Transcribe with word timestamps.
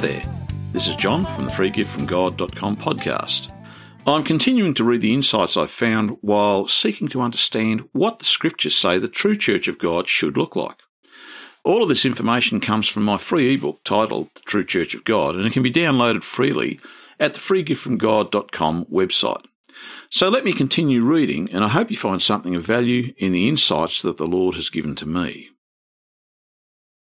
there. 0.00 0.22
This 0.72 0.88
is 0.88 0.96
John 0.96 1.26
from 1.26 1.44
the 1.44 1.50
freegiftfromgod.com 1.50 2.76
podcast. 2.76 3.52
I'm 4.06 4.24
continuing 4.24 4.72
to 4.74 4.84
read 4.84 5.02
the 5.02 5.12
insights 5.12 5.58
I've 5.58 5.70
found 5.70 6.16
while 6.22 6.66
seeking 6.68 7.08
to 7.08 7.20
understand 7.20 7.86
what 7.92 8.18
the 8.18 8.24
scriptures 8.24 8.74
say 8.74 8.98
the 8.98 9.08
true 9.08 9.36
church 9.36 9.68
of 9.68 9.78
God 9.78 10.08
should 10.08 10.38
look 10.38 10.56
like. 10.56 10.78
All 11.64 11.82
of 11.82 11.90
this 11.90 12.06
information 12.06 12.60
comes 12.60 12.88
from 12.88 13.02
my 13.02 13.18
free 13.18 13.52
ebook 13.52 13.84
titled 13.84 14.30
The 14.34 14.40
True 14.40 14.64
Church 14.64 14.94
of 14.94 15.04
God, 15.04 15.36
and 15.36 15.46
it 15.46 15.52
can 15.52 15.62
be 15.62 15.70
downloaded 15.70 16.22
freely 16.22 16.80
at 17.18 17.34
the 17.34 17.40
freegiftfromgod.com 17.40 18.86
website. 18.86 19.44
So 20.08 20.30
let 20.30 20.44
me 20.44 20.54
continue 20.54 21.02
reading, 21.02 21.50
and 21.52 21.62
I 21.62 21.68
hope 21.68 21.90
you 21.90 21.98
find 21.98 22.22
something 22.22 22.54
of 22.54 22.64
value 22.64 23.12
in 23.18 23.32
the 23.32 23.48
insights 23.48 24.00
that 24.00 24.16
the 24.16 24.26
Lord 24.26 24.54
has 24.54 24.70
given 24.70 24.94
to 24.96 25.06
me. 25.06 25.50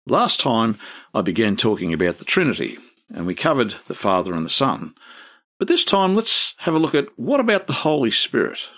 Last 0.09 0.39
time 0.39 0.79
I 1.17 1.23
began 1.23 1.57
talking 1.57 1.95
about 1.95 2.19
the 2.19 2.27
Trinity, 2.27 2.77
and 3.09 3.25
we 3.25 3.35
covered 3.35 3.77
the 3.87 3.95
Father 3.95 4.35
and 4.35 4.45
the 4.45 4.51
Son. 4.51 4.95
But 5.59 5.67
this 5.67 5.83
time 5.83 6.15
let's 6.15 6.55
have 6.59 6.75
a 6.75 6.79
look 6.79 6.95
at 6.95 7.09
what 7.19 7.41
about 7.41 7.67
the 7.67 7.73
Holy 7.73 8.11
Spirit? 8.11 8.69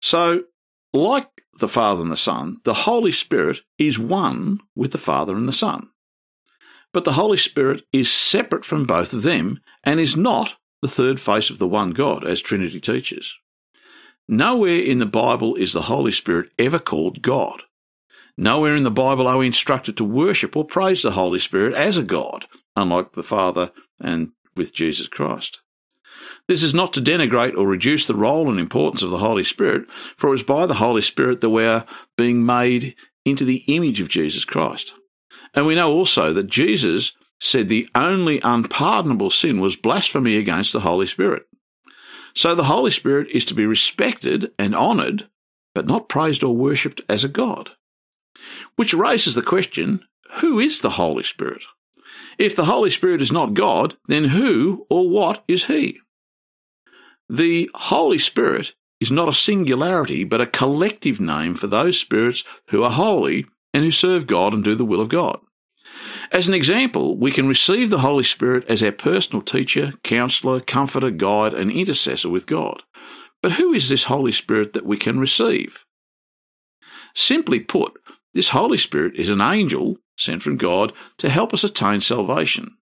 So, 0.00 0.44
like 0.94 1.28
the 1.58 1.68
Father 1.68 2.00
and 2.00 2.10
the 2.10 2.16
Son, 2.16 2.56
the 2.64 2.72
Holy 2.72 3.12
Spirit 3.12 3.60
is 3.76 3.98
one 3.98 4.60
with 4.74 4.92
the 4.92 4.98
Father 4.98 5.36
and 5.36 5.46
the 5.46 5.52
Son. 5.52 5.90
But 6.90 7.04
the 7.04 7.12
Holy 7.12 7.36
Spirit 7.36 7.82
is 7.92 8.10
separate 8.10 8.64
from 8.64 8.84
both 8.84 9.12
of 9.12 9.20
them 9.20 9.60
and 9.84 10.00
is 10.00 10.16
not 10.16 10.54
the 10.80 10.88
third 10.88 11.20
face 11.20 11.50
of 11.50 11.58
the 11.58 11.68
one 11.68 11.90
God, 11.90 12.26
as 12.26 12.40
Trinity 12.40 12.80
teaches. 12.80 13.36
Nowhere 14.26 14.80
in 14.80 15.00
the 15.00 15.04
Bible 15.04 15.54
is 15.56 15.74
the 15.74 15.82
Holy 15.82 16.12
Spirit 16.12 16.50
ever 16.58 16.78
called 16.78 17.20
God. 17.20 17.64
Nowhere 18.40 18.74
in 18.74 18.84
the 18.84 18.90
Bible 18.90 19.28
are 19.28 19.36
we 19.36 19.44
instructed 19.44 19.98
to 19.98 20.04
worship 20.04 20.56
or 20.56 20.64
praise 20.64 21.02
the 21.02 21.10
Holy 21.10 21.38
Spirit 21.38 21.74
as 21.74 21.98
a 21.98 22.02
God, 22.02 22.46
unlike 22.74 23.12
the 23.12 23.22
Father 23.22 23.70
and 24.00 24.30
with 24.56 24.72
Jesus 24.72 25.08
Christ. 25.08 25.60
This 26.48 26.62
is 26.62 26.72
not 26.72 26.94
to 26.94 27.02
denigrate 27.02 27.54
or 27.54 27.66
reduce 27.66 28.06
the 28.06 28.14
role 28.14 28.48
and 28.48 28.58
importance 28.58 29.02
of 29.02 29.10
the 29.10 29.18
Holy 29.18 29.44
Spirit, 29.44 29.90
for 30.16 30.32
it 30.32 30.36
is 30.36 30.42
by 30.42 30.64
the 30.64 30.76
Holy 30.76 31.02
Spirit 31.02 31.42
that 31.42 31.50
we 31.50 31.66
are 31.66 31.84
being 32.16 32.46
made 32.46 32.94
into 33.26 33.44
the 33.44 33.62
image 33.66 34.00
of 34.00 34.08
Jesus 34.08 34.46
Christ. 34.46 34.94
And 35.52 35.66
we 35.66 35.74
know 35.74 35.92
also 35.92 36.32
that 36.32 36.46
Jesus 36.46 37.12
said 37.40 37.68
the 37.68 37.90
only 37.94 38.40
unpardonable 38.42 39.30
sin 39.30 39.60
was 39.60 39.76
blasphemy 39.76 40.36
against 40.36 40.72
the 40.72 40.80
Holy 40.80 41.06
Spirit. 41.06 41.42
So 42.34 42.54
the 42.54 42.64
Holy 42.64 42.90
Spirit 42.90 43.28
is 43.34 43.44
to 43.44 43.54
be 43.54 43.66
respected 43.66 44.50
and 44.58 44.74
honoured, 44.74 45.28
but 45.74 45.86
not 45.86 46.08
praised 46.08 46.42
or 46.42 46.56
worshipped 46.56 47.02
as 47.06 47.22
a 47.22 47.28
God. 47.28 47.72
Which 48.76 48.94
raises 48.94 49.34
the 49.34 49.42
question 49.42 50.04
who 50.40 50.58
is 50.60 50.80
the 50.80 50.90
Holy 50.90 51.24
Spirit? 51.24 51.62
If 52.38 52.54
the 52.54 52.64
Holy 52.64 52.90
Spirit 52.90 53.20
is 53.20 53.32
not 53.32 53.54
God, 53.54 53.96
then 54.06 54.24
who 54.24 54.86
or 54.88 55.08
what 55.08 55.44
is 55.48 55.64
He? 55.66 56.00
The 57.28 57.70
Holy 57.74 58.18
Spirit 58.18 58.74
is 59.00 59.10
not 59.10 59.28
a 59.28 59.32
singularity, 59.32 60.24
but 60.24 60.40
a 60.40 60.46
collective 60.46 61.20
name 61.20 61.54
for 61.54 61.66
those 61.66 61.98
spirits 61.98 62.44
who 62.68 62.82
are 62.82 62.90
holy 62.90 63.46
and 63.72 63.84
who 63.84 63.90
serve 63.90 64.26
God 64.26 64.52
and 64.52 64.62
do 64.62 64.74
the 64.74 64.84
will 64.84 65.00
of 65.00 65.08
God. 65.08 65.40
As 66.32 66.46
an 66.46 66.54
example, 66.54 67.16
we 67.16 67.32
can 67.32 67.48
receive 67.48 67.90
the 67.90 68.00
Holy 68.00 68.24
Spirit 68.24 68.64
as 68.68 68.82
our 68.82 68.92
personal 68.92 69.42
teacher, 69.42 69.92
counselor, 70.04 70.60
comforter, 70.60 71.10
guide, 71.10 71.54
and 71.54 71.70
intercessor 71.70 72.28
with 72.28 72.46
God. 72.46 72.82
But 73.42 73.52
who 73.52 73.72
is 73.72 73.88
this 73.88 74.04
Holy 74.04 74.32
Spirit 74.32 74.74
that 74.74 74.86
we 74.86 74.96
can 74.96 75.18
receive? 75.18 75.84
Simply 77.14 77.58
put, 77.58 77.92
this 78.34 78.50
Holy 78.50 78.78
Spirit 78.78 79.14
is 79.16 79.28
an 79.28 79.40
angel 79.40 79.96
sent 80.16 80.42
from 80.42 80.56
God 80.56 80.92
to 81.18 81.28
help 81.28 81.52
us 81.52 81.64
attain 81.64 82.00
salvation. 82.00 82.76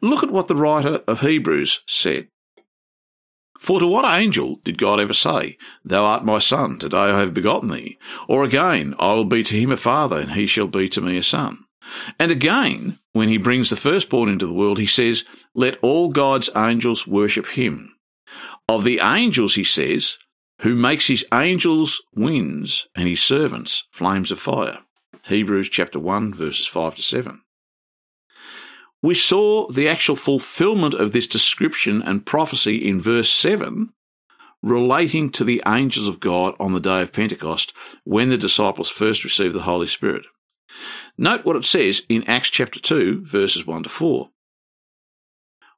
Look 0.00 0.22
at 0.22 0.30
what 0.30 0.48
the 0.48 0.56
writer 0.56 1.02
of 1.06 1.20
Hebrews 1.20 1.80
said. 1.86 2.28
For 3.58 3.78
to 3.78 3.86
what 3.86 4.04
angel 4.04 4.58
did 4.64 4.76
God 4.76 4.98
ever 4.98 5.12
say, 5.12 5.56
Thou 5.84 6.04
art 6.04 6.24
my 6.24 6.40
son, 6.40 6.78
today 6.78 6.96
I 6.96 7.20
have 7.20 7.32
begotten 7.32 7.70
thee? 7.70 7.96
Or 8.26 8.42
again, 8.42 8.94
I 8.98 9.12
will 9.14 9.24
be 9.24 9.44
to 9.44 9.56
him 9.56 9.70
a 9.70 9.76
father, 9.76 10.18
and 10.18 10.32
he 10.32 10.48
shall 10.48 10.66
be 10.66 10.88
to 10.88 11.00
me 11.00 11.16
a 11.16 11.22
son. 11.22 11.64
And 12.18 12.32
again, 12.32 12.98
when 13.12 13.28
he 13.28 13.36
brings 13.36 13.70
the 13.70 13.76
firstborn 13.76 14.28
into 14.28 14.46
the 14.46 14.52
world, 14.52 14.78
he 14.78 14.86
says, 14.86 15.24
Let 15.54 15.78
all 15.82 16.08
God's 16.08 16.50
angels 16.56 17.06
worship 17.06 17.46
him. 17.46 17.94
Of 18.68 18.82
the 18.82 19.00
angels, 19.00 19.54
he 19.54 19.64
says, 19.64 20.16
who 20.62 20.76
makes 20.76 21.08
his 21.08 21.24
angels 21.34 22.02
winds 22.14 22.86
and 22.94 23.08
his 23.08 23.20
servants 23.20 23.84
flames 23.90 24.30
of 24.30 24.38
fire. 24.38 24.78
Hebrews 25.24 25.68
chapter 25.68 25.98
1 25.98 26.34
verses 26.34 26.66
5 26.66 26.94
to 26.96 27.02
7. 27.02 27.40
We 29.02 29.16
saw 29.16 29.68
the 29.68 29.88
actual 29.88 30.14
fulfillment 30.14 30.94
of 30.94 31.10
this 31.10 31.26
description 31.26 32.00
and 32.00 32.24
prophecy 32.24 32.76
in 32.76 33.00
verse 33.00 33.30
7 33.30 33.92
relating 34.62 35.30
to 35.30 35.42
the 35.42 35.60
angels 35.66 36.06
of 36.06 36.20
God 36.20 36.54
on 36.60 36.72
the 36.72 36.80
day 36.80 37.02
of 37.02 37.12
Pentecost 37.12 37.72
when 38.04 38.28
the 38.28 38.38
disciples 38.38 38.88
first 38.88 39.24
received 39.24 39.56
the 39.56 39.62
Holy 39.62 39.88
Spirit. 39.88 40.24
Note 41.18 41.44
what 41.44 41.56
it 41.56 41.64
says 41.64 42.02
in 42.08 42.22
Acts 42.28 42.50
chapter 42.50 42.78
2 42.78 43.26
verses 43.26 43.66
1 43.66 43.82
to 43.82 43.88
4. 43.88 44.30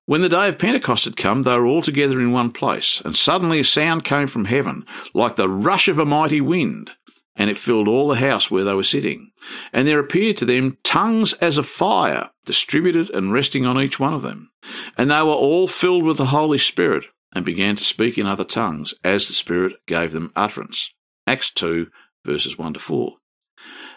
When 0.07 0.21
the 0.21 0.29
day 0.29 0.49
of 0.49 0.59
Pentecost 0.59 1.07
had 1.07 1.17
come, 1.17 1.43
they 1.43 1.57
were 1.57 1.65
all 1.65 1.81
together 1.81 2.21
in 2.21 2.31
one 2.31 2.51
place, 2.53 3.01
and 3.07 3.17
suddenly 3.17 3.61
a 3.61 3.65
sound 3.65 4.05
came 4.05 4.27
from 4.27 4.45
heaven, 4.45 4.85
like 5.15 5.37
the 5.37 5.49
rush 5.49 5.89
of 5.89 5.99
a 5.99 6.05
mighty 6.05 6.43
wind, 6.43 6.91
and 7.37 7.49
it 7.49 7.57
filled 7.57 7.89
all 7.89 8.09
the 8.09 8.17
house 8.17 8.51
where 8.51 8.65
they 8.65 8.75
were 8.75 8.83
sitting. 8.83 9.31
And 9.73 9.89
there 9.89 9.99
appeared 9.99 10.37
to 10.39 10.45
them 10.45 10.77
tongues 10.85 11.33
as 11.35 11.57
of 11.57 11.67
fire, 11.67 12.31
distributed 12.45 13.09
and 13.11 13.33
resting 13.33 13.65
on 13.65 13.81
each 13.81 13.99
one 13.99 14.13
of 14.13 14.21
them. 14.21 14.51
And 14.99 15.11
they 15.11 15.23
were 15.23 15.31
all 15.31 15.69
filled 15.69 16.05
with 16.05 16.19
the 16.19 16.27
Holy 16.27 16.59
Spirit, 16.59 17.07
and 17.35 17.43
began 17.43 17.75
to 17.77 17.83
speak 17.83 18.19
in 18.19 18.27
other 18.27 18.45
tongues, 18.45 18.93
as 19.03 19.27
the 19.27 19.33
Spirit 19.33 19.77
gave 19.87 20.13
them 20.13 20.33
utterance. 20.37 20.91
Acts 21.27 21.51
2, 21.51 21.87
verses 22.27 22.59
1 22.59 22.75
to 22.75 22.79
4. 22.79 23.15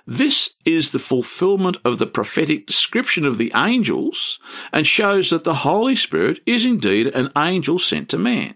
This 0.09 0.51
is 0.63 0.91
the 0.91 1.00
fulfillment 1.00 1.75
of 1.84 2.00
the 2.00 2.07
prophetic 2.07 2.66
description 2.66 3.25
of 3.25 3.38
the 3.38 3.51
angels 3.53 4.40
and 4.72 4.88
shows 4.88 5.29
that 5.31 5.44
the 5.44 5.53
Holy 5.53 5.97
Spirit 5.97 6.40
is 6.45 6.63
indeed 6.63 7.07
an 7.07 7.29
angel 7.35 7.78
sent 7.78 8.07
to 8.09 8.17
man. 8.17 8.56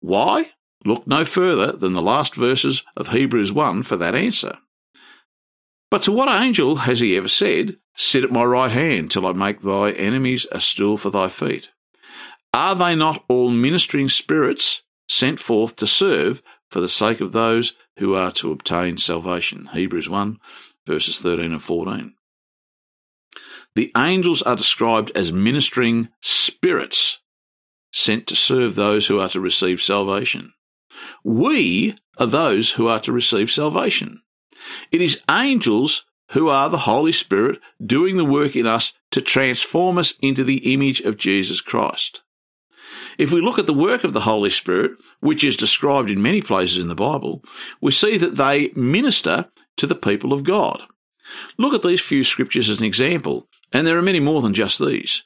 Why? 0.00 0.50
Look 0.84 1.06
no 1.06 1.24
further 1.24 1.72
than 1.72 1.94
the 1.94 2.02
last 2.02 2.34
verses 2.34 2.82
of 2.98 3.08
Hebrews 3.08 3.50
1 3.50 3.82
for 3.82 3.96
that 3.96 4.14
answer. 4.14 4.58
But 5.90 6.02
to 6.02 6.12
what 6.12 6.28
angel 6.28 6.76
has 6.76 7.00
he 7.00 7.16
ever 7.16 7.28
said, 7.28 7.78
Sit 7.96 8.22
at 8.22 8.30
my 8.30 8.44
right 8.44 8.70
hand 8.70 9.10
till 9.10 9.26
I 9.26 9.32
make 9.32 9.62
thy 9.62 9.92
enemies 9.92 10.46
a 10.52 10.60
stool 10.60 10.98
for 10.98 11.08
thy 11.08 11.28
feet? 11.28 11.70
Are 12.52 12.74
they 12.74 12.94
not 12.94 13.24
all 13.28 13.48
ministering 13.48 14.10
spirits 14.10 14.82
sent 15.08 15.40
forth 15.40 15.76
to 15.76 15.86
serve 15.86 16.42
for 16.68 16.80
the 16.80 16.88
sake 16.88 17.20
of 17.20 17.32
those 17.32 17.72
who 17.98 18.14
are 18.14 18.32
to 18.32 18.52
obtain 18.52 18.98
salvation. 18.98 19.68
Hebrews 19.72 20.08
1, 20.08 20.38
verses 20.86 21.20
13 21.20 21.52
and 21.52 21.62
14. 21.62 22.14
The 23.74 23.92
angels 23.96 24.42
are 24.42 24.56
described 24.56 25.12
as 25.14 25.32
ministering 25.32 26.08
spirits 26.20 27.18
sent 27.92 28.26
to 28.26 28.36
serve 28.36 28.74
those 28.74 29.06
who 29.06 29.18
are 29.20 29.28
to 29.30 29.40
receive 29.40 29.80
salvation. 29.80 30.52
We 31.24 31.96
are 32.18 32.26
those 32.26 32.72
who 32.72 32.88
are 32.88 33.00
to 33.00 33.12
receive 33.12 33.50
salvation. 33.50 34.22
It 34.90 35.00
is 35.00 35.20
angels 35.30 36.04
who 36.32 36.48
are 36.48 36.68
the 36.68 36.78
Holy 36.78 37.12
Spirit 37.12 37.60
doing 37.84 38.16
the 38.16 38.24
work 38.24 38.56
in 38.56 38.66
us 38.66 38.92
to 39.12 39.20
transform 39.20 39.98
us 39.98 40.14
into 40.20 40.44
the 40.44 40.74
image 40.74 41.00
of 41.00 41.16
Jesus 41.16 41.60
Christ. 41.60 42.22
If 43.18 43.32
we 43.32 43.40
look 43.40 43.58
at 43.58 43.66
the 43.66 43.74
work 43.74 44.04
of 44.04 44.12
the 44.12 44.20
Holy 44.20 44.48
Spirit, 44.48 44.92
which 45.20 45.42
is 45.42 45.56
described 45.56 46.08
in 46.08 46.22
many 46.22 46.40
places 46.40 46.78
in 46.78 46.88
the 46.88 46.94
Bible, 46.94 47.44
we 47.80 47.90
see 47.90 48.16
that 48.16 48.36
they 48.36 48.70
minister 48.74 49.50
to 49.76 49.86
the 49.86 49.96
people 49.96 50.32
of 50.32 50.44
God. 50.44 50.82
Look 51.58 51.74
at 51.74 51.82
these 51.82 52.00
few 52.00 52.24
scriptures 52.24 52.70
as 52.70 52.78
an 52.78 52.84
example, 52.84 53.48
and 53.72 53.86
there 53.86 53.98
are 53.98 54.02
many 54.02 54.20
more 54.20 54.40
than 54.40 54.54
just 54.54 54.78
these. 54.78 55.24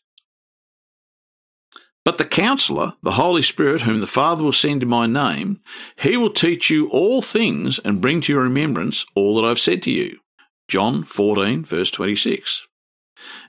But 2.04 2.18
the 2.18 2.24
counselor, 2.24 2.94
the 3.02 3.12
Holy 3.12 3.42
Spirit, 3.42 3.82
whom 3.82 4.00
the 4.00 4.06
Father 4.08 4.42
will 4.42 4.52
send 4.52 4.82
in 4.82 4.88
my 4.88 5.06
name, 5.06 5.60
he 5.96 6.16
will 6.16 6.32
teach 6.32 6.68
you 6.68 6.88
all 6.88 7.22
things 7.22 7.78
and 7.84 8.00
bring 8.00 8.20
to 8.22 8.32
your 8.32 8.42
remembrance 8.42 9.04
all 9.14 9.36
that 9.36 9.46
I've 9.46 9.60
said 9.60 9.82
to 9.82 9.90
you. 9.90 10.18
John 10.66 11.04
14, 11.04 11.64
verse 11.64 11.90
26. 11.90 12.62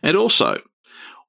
And 0.03 0.15
also, 0.15 0.61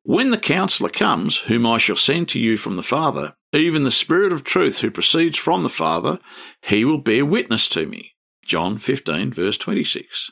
when 0.05 0.31
the 0.31 0.39
counselor 0.39 0.91
comes, 0.91 1.39
whom 1.39 1.67
I 1.67 1.79
shall 1.79 1.97
send 1.97 2.29
to 2.31 2.39
you 2.39 2.57
from 2.57 2.77
the 2.77 2.83
Father, 2.83 3.35
even 3.53 3.83
the 3.83 3.91
Spirit 3.91 4.33
of 4.33 4.45
truth 4.45 4.79
who 4.79 4.91
proceeds 4.91 5.39
from 5.39 5.63
the 5.63 5.69
Father, 5.69 6.19
he 6.63 6.85
will 6.85 6.99
bear 6.99 7.25
witness 7.25 7.69
to 7.71 7.87
me. 7.87 8.13
John 8.45 8.79
15, 8.79 9.33
verse 9.33 9.59
26. 9.59 10.31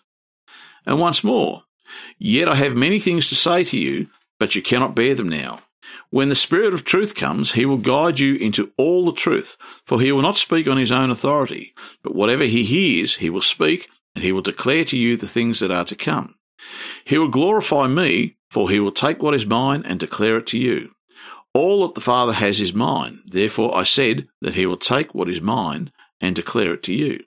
And 0.87 1.01
once 1.01 1.25
more, 1.25 1.65
Yet 2.19 2.49
I 2.49 2.55
have 2.57 2.75
many 2.75 3.01
things 3.01 3.29
to 3.29 3.35
say 3.35 3.65
to 3.65 3.77
you, 3.77 4.09
but 4.39 4.55
you 4.55 4.63
cannot 4.63 4.95
bear 4.95 5.15
them 5.15 5.29
now. 5.29 5.61
When 6.11 6.29
the 6.29 6.35
Spirit 6.35 6.75
of 6.75 6.85
truth 6.85 7.15
comes, 7.15 7.53
he 7.53 7.67
will 7.67 7.79
guide 7.79 8.19
you 8.19 8.37
into 8.37 8.73
all 8.77 9.05
the 9.05 9.13
truth, 9.13 9.57
for 9.87 10.01
he 10.01 10.13
will 10.13 10.23
not 10.23 10.37
speak 10.37 10.67
on 10.67 10.77
his 10.77 10.93
own 10.93 11.11
authority, 11.11 11.75
but 12.03 12.15
whatever 12.15 12.45
he 12.45 12.65
hears, 12.65 13.17
he 13.17 13.31
will 13.31 13.43
speak, 13.43 13.89
and 14.15 14.25
he 14.25 14.33
will 14.33 14.43
declare 14.43 14.85
to 14.85 14.97
you 14.97 15.17
the 15.17 15.29
things 15.29 15.61
that 15.61 15.71
are 15.71 15.85
to 15.85 15.97
come. 15.97 16.35
He 17.05 17.19
will 17.19 17.29
glorify 17.29 17.87
me, 17.87 18.37
for 18.51 18.71
he 18.71 18.81
will 18.81 18.93
take 18.93 19.23
what 19.23 19.35
is 19.35 19.47
mine 19.47 19.83
and 19.85 19.99
declare 19.99 20.39
it 20.39 20.47
to 20.49 20.59
you. 20.59 20.91
All 21.55 21.87
that 21.87 21.95
the 21.95 22.01
Father 22.01 22.33
has 22.33 22.61
is 22.61 22.73
mine. 22.73 23.21
Therefore 23.27 23.77
I 23.77 23.83
said 23.83 24.29
that 24.41 24.55
he 24.55 24.67
will 24.67 24.77
take 24.77 25.15
what 25.15 25.29
is 25.29 25.41
mine 25.41 25.93
and 26.21 26.35
declare 26.35 26.75
it 26.75 26.83
to 26.85 26.95
you. 26.95 27.25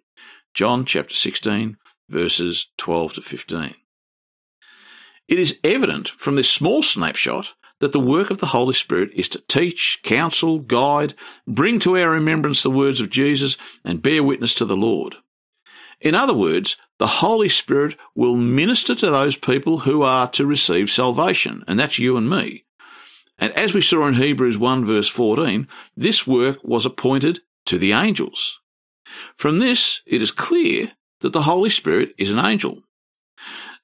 John 0.53 0.85
chapter 0.85 1.13
16, 1.13 1.77
verses 2.09 2.67
12 2.77 3.13
to 3.15 3.21
15. 3.21 3.75
It 5.27 5.39
is 5.39 5.57
evident 5.63 6.09
from 6.09 6.35
this 6.35 6.49
small 6.49 6.83
snapshot 6.83 7.49
that 7.79 7.91
the 7.91 7.99
work 7.99 8.29
of 8.31 8.37
the 8.37 8.47
Holy 8.47 8.73
Spirit 8.73 9.11
is 9.13 9.27
to 9.29 9.43
teach, 9.47 9.99
counsel, 10.03 10.59
guide, 10.59 11.13
bring 11.47 11.79
to 11.79 11.97
our 11.97 12.09
remembrance 12.09 12.63
the 12.63 12.69
words 12.69 13.01
of 13.01 13.09
Jesus, 13.09 13.57
and 13.83 14.01
bear 14.01 14.23
witness 14.23 14.53
to 14.55 14.65
the 14.65 14.77
Lord. 14.77 15.17
In 16.01 16.15
other 16.15 16.33
words, 16.33 16.77
the 16.99 17.07
Holy 17.07 17.49
Spirit 17.49 17.95
will 18.15 18.35
minister 18.35 18.95
to 18.95 19.09
those 19.09 19.35
people 19.35 19.79
who 19.79 20.01
are 20.01 20.27
to 20.29 20.45
receive 20.45 20.89
salvation, 20.89 21.63
and 21.67 21.79
that's 21.79 21.99
you 21.99 22.17
and 22.17 22.29
me. 22.29 22.65
And 23.37 23.51
as 23.53 23.73
we 23.73 23.81
saw 23.81 24.07
in 24.07 24.15
Hebrews 24.15 24.57
1 24.57 24.85
verse 24.85 25.09
14, 25.09 25.67
this 25.97 26.25
work 26.25 26.57
was 26.63 26.85
appointed 26.85 27.41
to 27.65 27.77
the 27.77 27.91
angels. 27.91 28.59
From 29.35 29.59
this, 29.59 30.01
it 30.05 30.21
is 30.21 30.31
clear 30.31 30.93
that 31.21 31.33
the 31.33 31.43
Holy 31.43 31.69
Spirit 31.69 32.13
is 32.17 32.31
an 32.31 32.39
angel. 32.39 32.81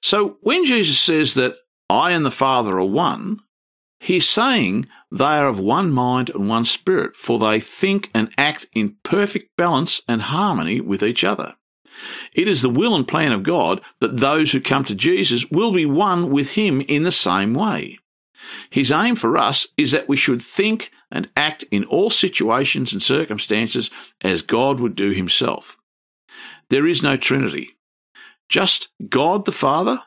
So 0.01 0.37
when 0.41 0.65
Jesus 0.65 0.99
says 0.99 1.33
that 1.35 1.55
I 1.89 2.11
and 2.11 2.25
the 2.25 2.31
Father 2.31 2.77
are 2.79 2.85
one, 2.85 3.39
he's 3.99 4.27
saying 4.27 4.87
they 5.11 5.25
are 5.25 5.47
of 5.47 5.59
one 5.59 5.91
mind 5.91 6.29
and 6.29 6.47
one 6.47 6.65
spirit, 6.65 7.15
for 7.15 7.37
they 7.37 7.59
think 7.59 8.09
and 8.13 8.31
act 8.37 8.67
in 8.73 8.95
perfect 9.03 9.55
balance 9.57 10.01
and 10.07 10.21
harmony 10.21 10.79
with 10.79 11.03
each 11.03 11.23
other. 11.23 11.55
It 12.33 12.47
is 12.47 12.61
the 12.61 12.69
will 12.69 12.95
and 12.95 13.07
plan 13.07 13.31
of 13.31 13.43
God 13.43 13.81
that 13.99 14.17
those 14.17 14.51
who 14.51 14.61
come 14.61 14.83
to 14.85 14.95
Jesus 14.95 15.45
will 15.51 15.71
be 15.71 15.85
one 15.85 16.29
with 16.31 16.49
him 16.49 16.81
in 16.81 17.03
the 17.03 17.11
same 17.11 17.53
way. 17.53 17.99
His 18.69 18.91
aim 18.91 19.15
for 19.15 19.37
us 19.37 19.67
is 19.77 19.91
that 19.91 20.09
we 20.09 20.17
should 20.17 20.41
think 20.41 20.91
and 21.11 21.29
act 21.35 21.63
in 21.71 21.83
all 21.85 22.09
situations 22.09 22.93
and 22.93 23.01
circumstances 23.01 23.89
as 24.21 24.41
God 24.41 24.79
would 24.79 24.95
do 24.95 25.11
himself. 25.11 25.77
There 26.69 26.87
is 26.87 27.03
no 27.03 27.17
Trinity. 27.17 27.77
Just 28.49 28.89
God 29.09 29.45
the 29.45 29.51
Father, 29.51 30.01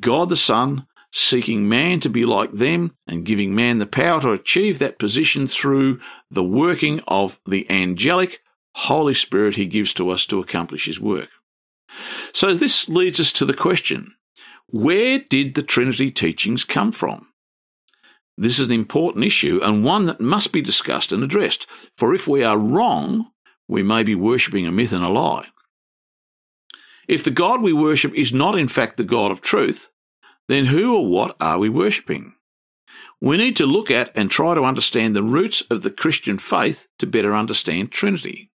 God 0.00 0.28
the 0.28 0.36
Son, 0.36 0.86
seeking 1.12 1.68
man 1.68 2.00
to 2.00 2.08
be 2.08 2.24
like 2.24 2.52
them 2.52 2.92
and 3.06 3.24
giving 3.24 3.54
man 3.54 3.78
the 3.78 3.86
power 3.86 4.20
to 4.20 4.32
achieve 4.32 4.78
that 4.78 4.98
position 4.98 5.46
through 5.46 6.00
the 6.30 6.42
working 6.42 7.00
of 7.06 7.38
the 7.46 7.70
angelic 7.70 8.40
Holy 8.74 9.14
Spirit 9.14 9.56
he 9.56 9.66
gives 9.66 9.94
to 9.94 10.10
us 10.10 10.26
to 10.26 10.40
accomplish 10.40 10.86
his 10.86 11.00
work. 11.00 11.30
So 12.32 12.54
this 12.54 12.88
leads 12.88 13.20
us 13.20 13.32
to 13.32 13.44
the 13.44 13.54
question 13.54 14.14
where 14.66 15.18
did 15.18 15.54
the 15.54 15.62
Trinity 15.62 16.10
teachings 16.10 16.64
come 16.64 16.90
from? 16.90 17.28
This 18.36 18.58
is 18.58 18.66
an 18.66 18.72
important 18.72 19.24
issue 19.24 19.60
and 19.62 19.84
one 19.84 20.06
that 20.06 20.20
must 20.20 20.52
be 20.52 20.60
discussed 20.60 21.12
and 21.12 21.22
addressed, 21.22 21.66
for 21.96 22.14
if 22.14 22.26
we 22.26 22.42
are 22.42 22.58
wrong, 22.58 23.30
we 23.68 23.82
may 23.82 24.02
be 24.02 24.16
worshipping 24.16 24.66
a 24.66 24.72
myth 24.72 24.92
and 24.92 25.04
a 25.04 25.08
lie. 25.08 25.46
If 27.06 27.22
the 27.22 27.30
God 27.30 27.62
we 27.62 27.72
worship 27.72 28.12
is 28.14 28.32
not 28.32 28.58
in 28.58 28.66
fact 28.66 28.96
the 28.96 29.04
God 29.04 29.30
of 29.30 29.40
truth, 29.40 29.90
then 30.48 30.66
who 30.66 30.96
or 30.96 31.06
what 31.06 31.36
are 31.40 31.58
we 31.58 31.68
worshipping? 31.68 32.34
We 33.20 33.36
need 33.36 33.56
to 33.56 33.66
look 33.66 33.90
at 33.90 34.10
and 34.16 34.30
try 34.30 34.54
to 34.54 34.62
understand 34.62 35.14
the 35.14 35.22
roots 35.22 35.62
of 35.70 35.82
the 35.82 35.90
Christian 35.90 36.38
faith 36.38 36.88
to 36.98 37.06
better 37.06 37.34
understand 37.34 37.92
Trinity. 37.92 38.50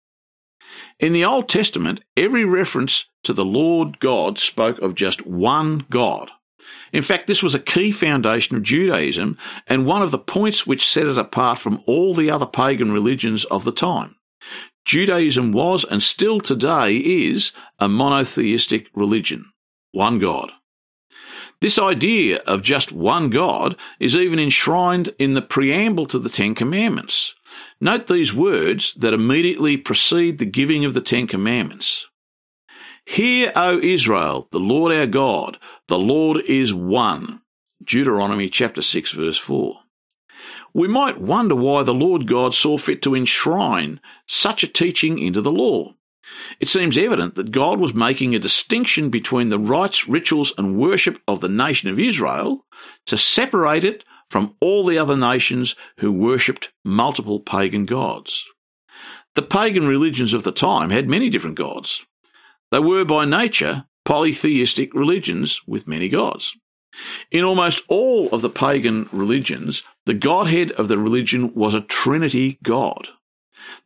In 0.99 1.13
the 1.13 1.23
Old 1.23 1.47
Testament, 1.47 2.01
every 2.17 2.43
reference 2.43 3.05
to 3.23 3.31
the 3.31 3.45
Lord 3.45 4.01
God 4.01 4.37
spoke 4.37 4.79
of 4.79 4.95
just 4.95 5.25
one 5.25 5.85
God. 5.89 6.29
In 6.91 7.03
fact, 7.03 7.25
this 7.25 7.41
was 7.41 7.55
a 7.55 7.59
key 7.59 7.93
foundation 7.93 8.57
of 8.57 8.63
Judaism 8.63 9.37
and 9.65 9.85
one 9.85 10.01
of 10.01 10.11
the 10.11 10.19
points 10.19 10.67
which 10.67 10.85
set 10.85 11.07
it 11.07 11.17
apart 11.17 11.57
from 11.57 11.81
all 11.85 12.13
the 12.13 12.29
other 12.29 12.45
pagan 12.45 12.91
religions 12.91 13.45
of 13.45 13.63
the 13.63 13.71
time. 13.71 14.15
Judaism 14.83 15.53
was 15.53 15.85
and 15.85 16.03
still 16.03 16.41
today 16.41 16.97
is 16.97 17.53
a 17.79 17.87
monotheistic 17.87 18.87
religion. 18.93 19.45
One 19.93 20.19
God. 20.19 20.51
This 21.61 21.77
idea 21.77 22.37
of 22.39 22.61
just 22.61 22.91
one 22.91 23.29
God 23.29 23.77
is 23.99 24.15
even 24.15 24.39
enshrined 24.39 25.13
in 25.17 25.33
the 25.33 25.41
preamble 25.41 26.07
to 26.07 26.19
the 26.19 26.29
Ten 26.29 26.55
Commandments. 26.55 27.35
Note 27.81 28.07
these 28.07 28.33
words 28.33 28.93
that 28.95 29.13
immediately 29.13 29.77
precede 29.77 30.37
the 30.37 30.45
giving 30.45 30.83
of 30.83 30.93
the 30.93 31.01
Ten 31.01 31.27
Commandments. 31.27 32.07
Hear, 33.05 33.53
O 33.55 33.79
Israel, 33.79 34.49
the 34.51 34.59
Lord 34.59 34.91
our 34.91 35.07
God, 35.07 35.57
the 35.87 35.97
Lord 35.97 36.41
is 36.45 36.73
one. 36.73 37.41
Deuteronomy 37.81 38.49
chapter 38.49 38.81
6 38.81 39.13
verse 39.13 39.37
4. 39.37 39.79
We 40.73 40.89
might 40.89 41.21
wonder 41.21 41.55
why 41.55 41.83
the 41.83 41.93
Lord 41.93 42.27
God 42.27 42.53
saw 42.53 42.77
fit 42.77 43.01
to 43.03 43.15
enshrine 43.15 44.01
such 44.27 44.61
a 44.61 44.67
teaching 44.67 45.17
into 45.17 45.41
the 45.41 45.51
law. 45.51 45.95
It 46.59 46.67
seems 46.67 46.97
evident 46.97 47.35
that 47.35 47.51
God 47.51 47.79
was 47.79 47.93
making 47.93 48.35
a 48.35 48.39
distinction 48.39 49.09
between 49.09 49.49
the 49.49 49.57
rites, 49.57 50.07
rituals, 50.07 50.53
and 50.57 50.77
worship 50.77 51.19
of 51.27 51.39
the 51.39 51.49
nation 51.49 51.89
of 51.89 51.97
Israel 51.97 52.65
to 53.07 53.17
separate 53.17 53.83
it 53.85 54.03
from 54.29 54.55
all 54.61 54.85
the 54.85 54.97
other 54.97 55.17
nations 55.17 55.75
who 55.99 56.11
worshipped 56.11 56.69
multiple 56.83 57.39
pagan 57.39 57.85
gods. 57.85 58.45
The 59.35 59.41
pagan 59.41 59.87
religions 59.87 60.33
of 60.33 60.43
the 60.43 60.51
time 60.51 60.89
had 60.89 61.07
many 61.07 61.29
different 61.29 61.55
gods. 61.55 62.05
They 62.71 62.79
were 62.79 63.05
by 63.05 63.25
nature 63.25 63.85
polytheistic 64.05 64.93
religions 64.93 65.61
with 65.67 65.87
many 65.87 66.09
gods. 66.09 66.55
In 67.31 67.43
almost 67.43 67.83
all 67.87 68.29
of 68.29 68.41
the 68.41 68.49
pagan 68.49 69.07
religions, 69.11 69.83
the 70.05 70.13
godhead 70.13 70.71
of 70.71 70.87
the 70.87 70.97
religion 70.97 71.53
was 71.53 71.73
a 71.73 71.81
trinity 71.81 72.57
god. 72.63 73.09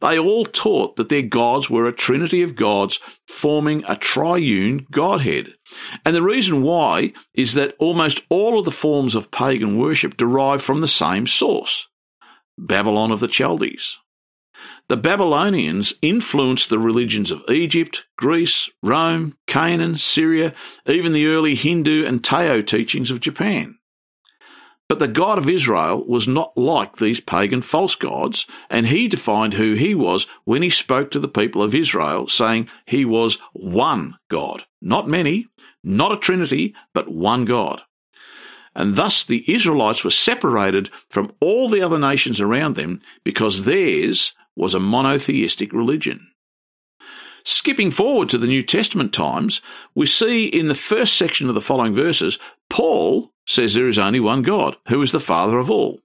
They 0.03 0.19
all 0.19 0.43
taught 0.43 0.97
that 0.97 1.07
their 1.07 1.21
gods 1.21 1.69
were 1.69 1.87
a 1.87 1.93
trinity 1.93 2.43
of 2.43 2.57
gods 2.57 2.99
forming 3.25 3.85
a 3.87 3.95
triune 3.95 4.85
godhead. 4.91 5.53
And 6.03 6.13
the 6.13 6.21
reason 6.21 6.61
why 6.61 7.13
is 7.33 7.53
that 7.53 7.75
almost 7.79 8.21
all 8.27 8.59
of 8.59 8.65
the 8.65 8.71
forms 8.71 9.15
of 9.15 9.31
pagan 9.31 9.77
worship 9.77 10.17
derive 10.17 10.61
from 10.61 10.81
the 10.81 10.89
same 10.89 11.25
source 11.25 11.87
Babylon 12.57 13.11
of 13.11 13.21
the 13.21 13.29
Chaldees. 13.29 13.97
The 14.89 14.97
Babylonians 14.97 15.93
influenced 16.01 16.69
the 16.69 16.79
religions 16.79 17.31
of 17.31 17.41
Egypt, 17.49 18.03
Greece, 18.17 18.69
Rome, 18.83 19.37
Canaan, 19.47 19.95
Syria, 19.95 20.53
even 20.85 21.13
the 21.13 21.27
early 21.27 21.55
Hindu 21.55 22.05
and 22.05 22.21
Tao 22.21 22.59
teachings 22.59 23.09
of 23.09 23.21
Japan. 23.21 23.77
But 24.93 24.99
the 24.99 25.07
God 25.07 25.39
of 25.39 25.49
Israel 25.49 26.05
was 26.05 26.27
not 26.27 26.55
like 26.55 26.97
these 26.97 27.19
pagan 27.19 27.63
false 27.63 27.95
gods, 27.95 28.45
and 28.69 28.85
he 28.85 29.07
defined 29.07 29.55
who 29.55 29.73
he 29.73 29.95
was 29.95 30.27
when 30.43 30.61
he 30.61 30.69
spoke 30.69 31.09
to 31.09 31.19
the 31.19 31.27
people 31.27 31.63
of 31.63 31.73
Israel, 31.73 32.27
saying 32.27 32.69
he 32.85 33.03
was 33.03 33.39
one 33.53 34.19
God, 34.29 34.65
not 34.83 35.07
many, 35.07 35.47
not 35.83 36.11
a 36.11 36.17
trinity, 36.17 36.75
but 36.93 37.11
one 37.11 37.43
God. 37.43 37.81
And 38.75 38.95
thus 38.95 39.23
the 39.23 39.43
Israelites 39.51 40.03
were 40.03 40.11
separated 40.11 40.91
from 41.09 41.33
all 41.39 41.69
the 41.69 41.81
other 41.81 41.97
nations 41.97 42.39
around 42.39 42.75
them 42.75 43.01
because 43.23 43.63
theirs 43.63 44.33
was 44.55 44.75
a 44.75 44.79
monotheistic 44.79 45.73
religion. 45.73 46.27
Skipping 47.43 47.89
forward 47.89 48.29
to 48.29 48.37
the 48.37 48.45
New 48.45 48.61
Testament 48.61 49.11
times, 49.11 49.59
we 49.95 50.05
see 50.05 50.45
in 50.45 50.67
the 50.67 50.75
first 50.75 51.17
section 51.17 51.49
of 51.49 51.55
the 51.55 51.61
following 51.61 51.95
verses, 51.95 52.37
Paul 52.69 53.32
says 53.45 53.73
there 53.73 53.87
is 53.87 53.99
only 53.99 54.19
one 54.19 54.41
God, 54.41 54.77
who 54.87 55.01
is 55.01 55.11
the 55.11 55.19
Father 55.19 55.57
of 55.57 55.69
all. 55.69 55.99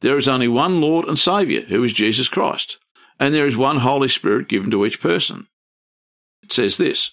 There 0.00 0.18
is 0.18 0.28
only 0.28 0.48
one 0.48 0.80
Lord 0.80 1.06
and 1.06 1.18
Saviour, 1.18 1.62
who 1.62 1.82
is 1.84 1.92
Jesus 1.92 2.28
Christ, 2.28 2.78
and 3.18 3.34
there 3.34 3.46
is 3.46 3.56
one 3.56 3.78
Holy 3.78 4.08
Spirit 4.08 4.48
given 4.48 4.70
to 4.70 4.84
each 4.84 5.00
person. 5.00 5.48
It 6.42 6.52
says 6.52 6.76
this 6.76 7.12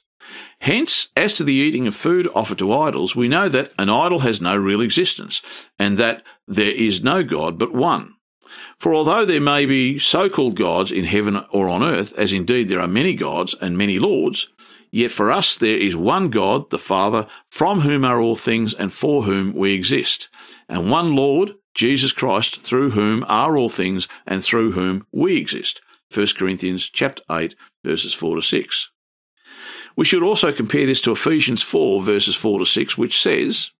Hence, 0.59 1.09
as 1.15 1.33
to 1.33 1.43
the 1.43 1.53
eating 1.53 1.87
of 1.87 1.95
food 1.95 2.27
offered 2.33 2.57
to 2.59 2.73
idols, 2.73 3.15
we 3.15 3.27
know 3.27 3.49
that 3.49 3.71
an 3.77 3.89
idol 3.89 4.19
has 4.19 4.41
no 4.41 4.55
real 4.55 4.81
existence, 4.81 5.41
and 5.77 5.97
that 5.97 6.23
there 6.47 6.71
is 6.71 7.03
no 7.03 7.23
God 7.23 7.59
but 7.59 7.73
one. 7.73 8.13
For 8.79 8.93
although 8.93 9.25
there 9.25 9.41
may 9.41 9.65
be 9.65 9.99
so 9.99 10.29
called 10.29 10.55
gods 10.55 10.91
in 10.91 11.05
heaven 11.05 11.43
or 11.51 11.67
on 11.69 11.83
earth, 11.83 12.13
as 12.17 12.31
indeed 12.31 12.69
there 12.69 12.79
are 12.79 12.87
many 12.87 13.13
gods 13.13 13.55
and 13.59 13.77
many 13.77 13.99
lords, 13.99 14.47
Yet 14.95 15.11
for 15.11 15.29
us 15.29 15.57
there 15.57 15.75
is 15.75 15.93
one 15.93 16.29
God, 16.29 16.69
the 16.69 16.77
Father, 16.77 17.27
from 17.49 17.81
whom 17.81 18.05
are 18.05 18.21
all 18.21 18.37
things 18.37 18.73
and 18.73 18.93
for 18.93 19.23
whom 19.23 19.53
we 19.53 19.73
exist, 19.73 20.29
and 20.69 20.89
one 20.89 21.17
Lord, 21.17 21.51
Jesus 21.73 22.13
Christ, 22.13 22.61
through 22.61 22.91
whom 22.91 23.25
are 23.27 23.57
all 23.57 23.67
things 23.67 24.07
and 24.25 24.41
through 24.41 24.71
whom 24.71 25.05
we 25.11 25.35
exist. 25.35 25.81
1 26.13 26.27
Corinthians 26.37 26.89
chapter 26.89 27.21
8 27.29 27.55
verses 27.83 28.13
4 28.13 28.37
to 28.37 28.41
6. 28.41 28.89
We 29.97 30.05
should 30.05 30.23
also 30.23 30.53
compare 30.53 30.85
this 30.85 31.01
to 31.01 31.11
Ephesians 31.11 31.61
4 31.61 32.01
verses 32.01 32.37
4 32.37 32.59
to 32.59 32.65
6 32.65 32.97
which 32.97 33.21
says, 33.21 33.71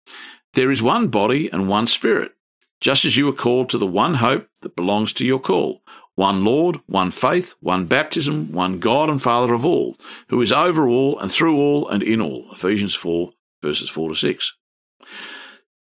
There 0.53 0.69
is 0.69 0.84
one 0.84 1.07
body 1.07 1.50
and 1.50 1.69
one 1.69 1.88
spirit, 1.88 2.34
just 2.81 3.05
as 3.05 3.15
you 3.15 3.25
were 3.25 3.31
called 3.31 3.69
to 3.69 3.77
the 3.77 3.88
one 3.88 4.15
hope 4.15 4.50
that 4.63 4.75
belongs 4.75 5.13
to 5.13 5.25
your 5.25 5.39
call, 5.39 5.81
one 6.15 6.43
Lord, 6.43 6.79
one 6.88 7.12
faith, 7.12 7.53
one 7.60 7.86
baptism, 7.86 8.51
one 8.51 8.79
God 8.79 9.10
and 9.10 9.22
Father 9.22 9.53
of 9.53 9.65
all, 9.65 9.98
who 10.29 10.41
is 10.41 10.51
over 10.51 10.88
all 10.88 11.19
and 11.19 11.31
through 11.31 11.57
all 11.57 11.88
and 11.89 12.01
in 12.01 12.22
all. 12.22 12.48
Ephesians 12.53 12.95
4, 12.95 13.31
verses 13.62 13.89
4 13.89 14.10
to 14.10 14.15
6. 14.15 14.53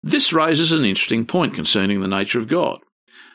This 0.02 0.32
raises 0.32 0.72
an 0.72 0.84
interesting 0.84 1.26
point 1.26 1.54
concerning 1.54 2.00
the 2.00 2.08
nature 2.08 2.38
of 2.38 2.48
God. 2.48 2.80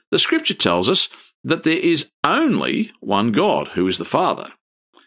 The 0.10 0.20
scripture 0.20 0.54
tells 0.54 0.90
us 0.90 1.10
that 1.44 1.64
there 1.64 1.78
is 1.78 2.08
only 2.24 2.92
one 3.00 3.32
God, 3.32 3.70
who 3.70 3.88
is 3.88 3.98
the 3.98 4.06
Father. 4.06 4.52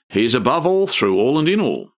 He 0.09 0.25
is 0.25 0.35
above 0.35 0.67
all, 0.67 0.87
through 0.87 1.19
all, 1.19 1.39
and 1.39 1.49
in 1.49 1.61
all. 1.61 1.91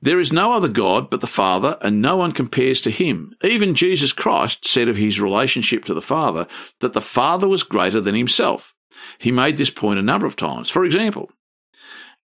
There 0.00 0.20
is 0.20 0.32
no 0.32 0.52
other 0.52 0.68
God 0.68 1.10
but 1.10 1.20
the 1.20 1.26
Father, 1.26 1.76
and 1.80 2.00
no 2.00 2.16
one 2.16 2.32
compares 2.32 2.80
to 2.82 2.90
him. 2.90 3.34
Even 3.42 3.74
Jesus 3.74 4.12
Christ 4.12 4.66
said 4.66 4.88
of 4.88 4.96
his 4.96 5.20
relationship 5.20 5.84
to 5.86 5.94
the 5.94 6.02
Father 6.02 6.46
that 6.80 6.92
the 6.92 7.00
Father 7.00 7.48
was 7.48 7.62
greater 7.62 8.00
than 8.00 8.14
himself. 8.14 8.74
He 9.18 9.30
made 9.30 9.56
this 9.56 9.70
point 9.70 9.98
a 9.98 10.02
number 10.02 10.26
of 10.26 10.36
times. 10.36 10.70
For 10.70 10.84
example, 10.84 11.30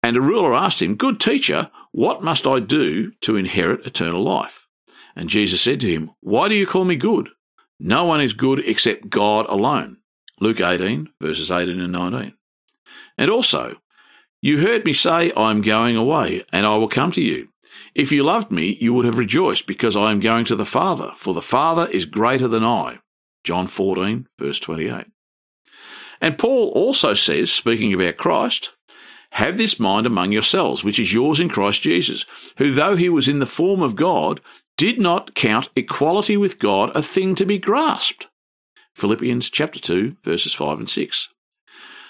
and 0.02 0.16
a 0.16 0.20
ruler 0.20 0.54
asked 0.54 0.80
him, 0.80 0.96
Good 0.96 1.20
teacher, 1.20 1.70
what 1.92 2.22
must 2.22 2.46
I 2.46 2.60
do 2.60 3.12
to 3.22 3.36
inherit 3.36 3.86
eternal 3.86 4.22
life? 4.22 4.66
And 5.14 5.28
Jesus 5.28 5.60
said 5.60 5.80
to 5.80 5.90
him, 5.90 6.12
Why 6.20 6.48
do 6.48 6.54
you 6.54 6.66
call 6.66 6.84
me 6.84 6.96
good? 6.96 7.28
No 7.78 8.04
one 8.04 8.20
is 8.20 8.32
good 8.32 8.60
except 8.60 9.10
God 9.10 9.46
alone. 9.48 9.98
Luke 10.40 10.60
18, 10.60 11.08
verses 11.20 11.50
18 11.50 11.80
and 11.80 11.92
19. 11.92 12.34
And 13.18 13.30
also, 13.30 13.76
you 14.40 14.60
heard 14.60 14.86
me 14.86 14.92
say, 14.94 15.32
I 15.32 15.50
am 15.50 15.60
going 15.60 15.96
away, 15.96 16.44
and 16.52 16.64
I 16.64 16.76
will 16.76 16.88
come 16.88 17.12
to 17.12 17.20
you. 17.20 17.48
If 17.94 18.10
you 18.10 18.22
loved 18.22 18.50
me, 18.50 18.78
you 18.80 18.94
would 18.94 19.04
have 19.04 19.18
rejoiced, 19.18 19.66
because 19.66 19.96
I 19.96 20.10
am 20.10 20.20
going 20.20 20.46
to 20.46 20.56
the 20.56 20.64
Father, 20.64 21.12
for 21.16 21.34
the 21.34 21.42
Father 21.42 21.86
is 21.90 22.06
greater 22.06 22.48
than 22.48 22.64
I. 22.64 23.00
John 23.44 23.66
14, 23.66 24.28
verse 24.38 24.58
28. 24.58 25.06
And 26.20 26.38
Paul 26.38 26.68
also 26.70 27.14
says, 27.14 27.50
speaking 27.50 27.94
about 27.94 28.16
Christ, 28.16 28.70
have 29.32 29.56
this 29.56 29.78
mind 29.78 30.06
among 30.06 30.32
yourselves, 30.32 30.82
which 30.82 30.98
is 30.98 31.12
yours 31.12 31.40
in 31.40 31.48
Christ 31.48 31.82
Jesus, 31.82 32.24
who, 32.56 32.72
though 32.72 32.96
he 32.96 33.08
was 33.08 33.28
in 33.28 33.38
the 33.38 33.46
form 33.46 33.80
of 33.80 33.96
God, 33.96 34.40
did 34.76 34.98
not 35.00 35.34
count 35.34 35.68
equality 35.76 36.36
with 36.36 36.58
God 36.58 36.90
a 36.94 37.02
thing 37.02 37.34
to 37.36 37.46
be 37.46 37.58
grasped. 37.58 38.26
Philippians 38.94 39.48
chapter 39.48 39.78
2, 39.78 40.16
verses 40.24 40.52
5 40.52 40.80
and 40.80 40.90
6. 40.90 41.28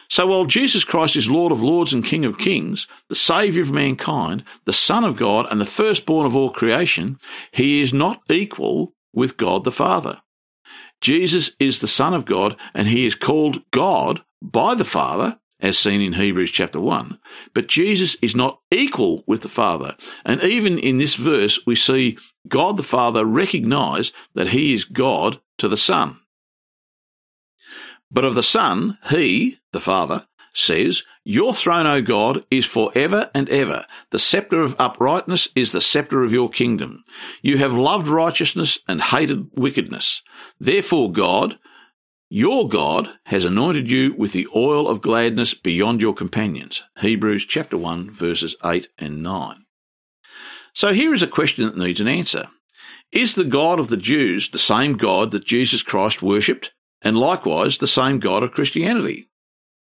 So 0.09 0.27
while 0.27 0.45
Jesus 0.45 0.83
Christ 0.83 1.15
is 1.15 1.31
Lord 1.31 1.53
of 1.53 1.63
lords 1.63 1.93
and 1.93 2.05
King 2.05 2.25
of 2.25 2.37
kings, 2.37 2.89
the 3.09 3.15
Saviour 3.15 3.63
of 3.63 3.71
mankind, 3.71 4.43
the 4.65 4.73
Son 4.73 5.05
of 5.05 5.17
God, 5.17 5.47
and 5.51 5.61
the 5.61 5.67
firstborn 5.67 6.27
of 6.27 6.35
all 6.35 6.51
creation, 6.51 7.21
he 7.53 7.81
is 7.81 7.93
not 7.93 8.23
equal 8.29 8.93
with 9.13 9.37
God 9.37 9.63
the 9.63 9.71
Father. 9.71 10.21
Jesus 11.01 11.53
is 11.59 11.79
the 11.79 11.89
Son 11.89 12.15
of 12.15 12.25
God, 12.25 12.57
and 12.75 12.89
he 12.89 13.07
is 13.07 13.15
called 13.15 13.63
God 13.71 14.23
by 14.43 14.75
the 14.75 14.85
Father, 14.85 15.39
as 15.61 15.79
seen 15.79 16.01
in 16.01 16.15
Hebrews 16.15 16.51
chapter 16.51 16.81
1. 16.81 17.19
But 17.55 17.69
Jesus 17.69 18.17
is 18.23 18.35
not 18.35 18.61
equal 18.71 19.25
with 19.27 19.43
the 19.43 19.49
Father. 19.49 19.97
And 20.25 20.43
even 20.43 20.79
in 20.79 20.99
this 20.99 21.15
verse, 21.15 21.59
we 21.67 21.75
see 21.75 22.19
God 22.49 22.77
the 22.77 22.83
Father 22.83 23.25
recognize 23.25 24.13
that 24.35 24.49
he 24.49 24.75
is 24.75 24.85
God 24.85 25.41
to 25.59 25.69
the 25.69 25.77
Son. 25.77 26.19
But 28.11 28.25
of 28.25 28.35
the 28.35 28.43
Son, 28.43 28.99
he, 29.11 29.59
the 29.73 29.81
Father, 29.81 30.27
says, 30.55 31.03
Your 31.25 31.55
throne, 31.55 31.87
O 31.87 32.03
God, 32.03 32.45
is 32.51 32.65
for 32.65 32.91
ever 32.95 33.31
and 33.35 33.49
ever. 33.49 33.87
The 34.11 34.19
sceptre 34.19 34.63
of 34.63 34.79
uprightness 34.79 35.49
is 35.55 35.73
the 35.73 35.81
sceptre 35.81 36.25
of 36.25 36.33
your 36.33 36.51
kingdom. 36.51 37.05
You 37.43 37.59
have 37.59 37.73
loved 37.73 38.09
righteousness 38.09 38.79
and 38.89 39.01
hated 39.01 39.51
wickedness. 39.57 40.23
Therefore, 40.59 41.13
God, 41.13 41.59
your 42.29 42.69
God, 42.69 43.11
has 43.25 43.45
anointed 43.45 43.89
you 43.89 44.15
with 44.15 44.33
the 44.33 44.49
oil 44.55 44.89
of 44.89 45.03
gladness 45.03 45.55
beyond 45.55 46.01
your 46.01 46.15
companions. 46.15 46.83
Hebrews 46.99 47.45
chapter 47.47 47.77
1, 47.77 48.11
verses 48.11 48.57
8 48.65 48.89
and 48.99 49.23
9. 49.23 49.65
So 50.73 50.93
here 50.93 51.13
is 51.13 51.23
a 51.23 51.27
question 51.27 51.65
that 51.65 51.77
needs 51.77 52.01
an 52.01 52.09
answer. 52.09 52.49
Is 53.11 53.35
the 53.35 53.45
God 53.45 53.81
of 53.81 53.89
the 53.89 53.97
Jews 53.97 54.51
the 54.51 54.59
same 54.59 54.97
God 54.97 55.33
that 55.33 55.45
Jesus 55.45 55.83
Christ 55.83 56.23
worshipped? 56.23 56.71
and 57.03 57.17
likewise 57.17 57.79
the 57.79 57.87
same 57.87 58.19
God 58.19 58.43
of 58.43 58.53
Christianity? 58.53 59.30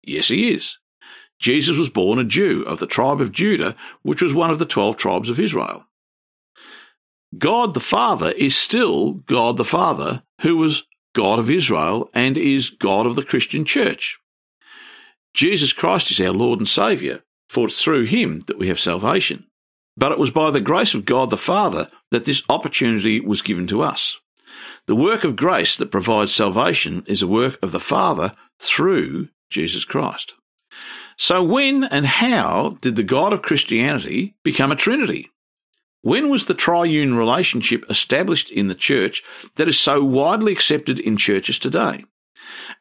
Yes, 0.06 0.28
he 0.28 0.52
is. 0.52 0.78
Jesus 1.38 1.76
was 1.76 1.88
born 1.88 2.18
a 2.18 2.24
Jew 2.24 2.62
of 2.66 2.78
the 2.78 2.86
tribe 2.86 3.20
of 3.20 3.32
Judah, 3.32 3.76
which 4.02 4.22
was 4.22 4.32
one 4.32 4.50
of 4.50 4.58
the 4.58 4.66
twelve 4.66 4.96
tribes 4.96 5.28
of 5.28 5.40
Israel. 5.40 5.84
God 7.36 7.74
the 7.74 7.80
Father 7.80 8.30
is 8.32 8.56
still 8.56 9.14
God 9.14 9.56
the 9.56 9.64
Father, 9.64 10.22
who 10.42 10.56
was 10.56 10.84
God 11.14 11.38
of 11.38 11.50
Israel 11.50 12.10
and 12.14 12.38
is 12.38 12.70
God 12.70 13.06
of 13.06 13.16
the 13.16 13.24
Christian 13.24 13.64
church. 13.64 14.18
Jesus 15.32 15.72
Christ 15.72 16.10
is 16.10 16.20
our 16.20 16.30
Lord 16.32 16.60
and 16.60 16.68
Saviour, 16.68 17.20
for 17.48 17.66
it's 17.66 17.82
through 17.82 18.04
him 18.04 18.40
that 18.46 18.58
we 18.58 18.68
have 18.68 18.78
salvation. 18.78 19.46
But 19.96 20.12
it 20.12 20.18
was 20.18 20.30
by 20.30 20.50
the 20.50 20.60
grace 20.60 20.94
of 20.94 21.04
God 21.04 21.30
the 21.30 21.36
Father 21.36 21.90
that 22.10 22.24
this 22.24 22.42
opportunity 22.48 23.20
was 23.20 23.42
given 23.42 23.66
to 23.68 23.82
us. 23.82 24.18
The 24.86 24.96
work 24.96 25.24
of 25.24 25.36
grace 25.36 25.76
that 25.76 25.90
provides 25.90 26.32
salvation 26.32 27.04
is 27.06 27.22
a 27.22 27.28
work 27.28 27.58
of 27.62 27.72
the 27.72 27.80
Father 27.80 28.34
through 28.58 29.28
Jesus 29.54 29.84
Christ. 29.84 30.34
So, 31.16 31.44
when 31.44 31.84
and 31.84 32.04
how 32.04 32.76
did 32.80 32.96
the 32.96 33.04
God 33.04 33.32
of 33.32 33.42
Christianity 33.42 34.34
become 34.42 34.72
a 34.72 34.76
Trinity? 34.76 35.30
When 36.02 36.28
was 36.28 36.46
the 36.46 36.54
triune 36.54 37.14
relationship 37.14 37.84
established 37.88 38.50
in 38.50 38.66
the 38.66 38.74
church 38.74 39.22
that 39.54 39.68
is 39.68 39.78
so 39.78 40.02
widely 40.02 40.52
accepted 40.52 40.98
in 40.98 41.16
churches 41.16 41.60
today? 41.60 42.04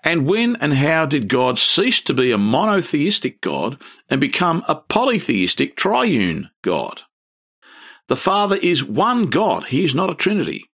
And 0.04 0.26
when 0.26 0.56
and 0.56 0.74
how 0.74 1.06
did 1.06 1.30
God 1.30 1.60
cease 1.60 2.02
to 2.02 2.14
be 2.14 2.32
a 2.32 2.38
monotheistic 2.40 3.40
God 3.40 3.80
and 4.10 4.20
become 4.20 4.64
a 4.68 4.76
polytheistic 4.76 5.78
triune 5.78 6.50
God? 6.64 7.02
The 8.08 8.18
Father 8.18 8.58
is 8.58 8.84
one 8.84 9.28
God, 9.28 9.66
He 9.66 9.86
is 9.86 9.94
not 9.94 10.10
a 10.10 10.16
Trinity. 10.16 10.66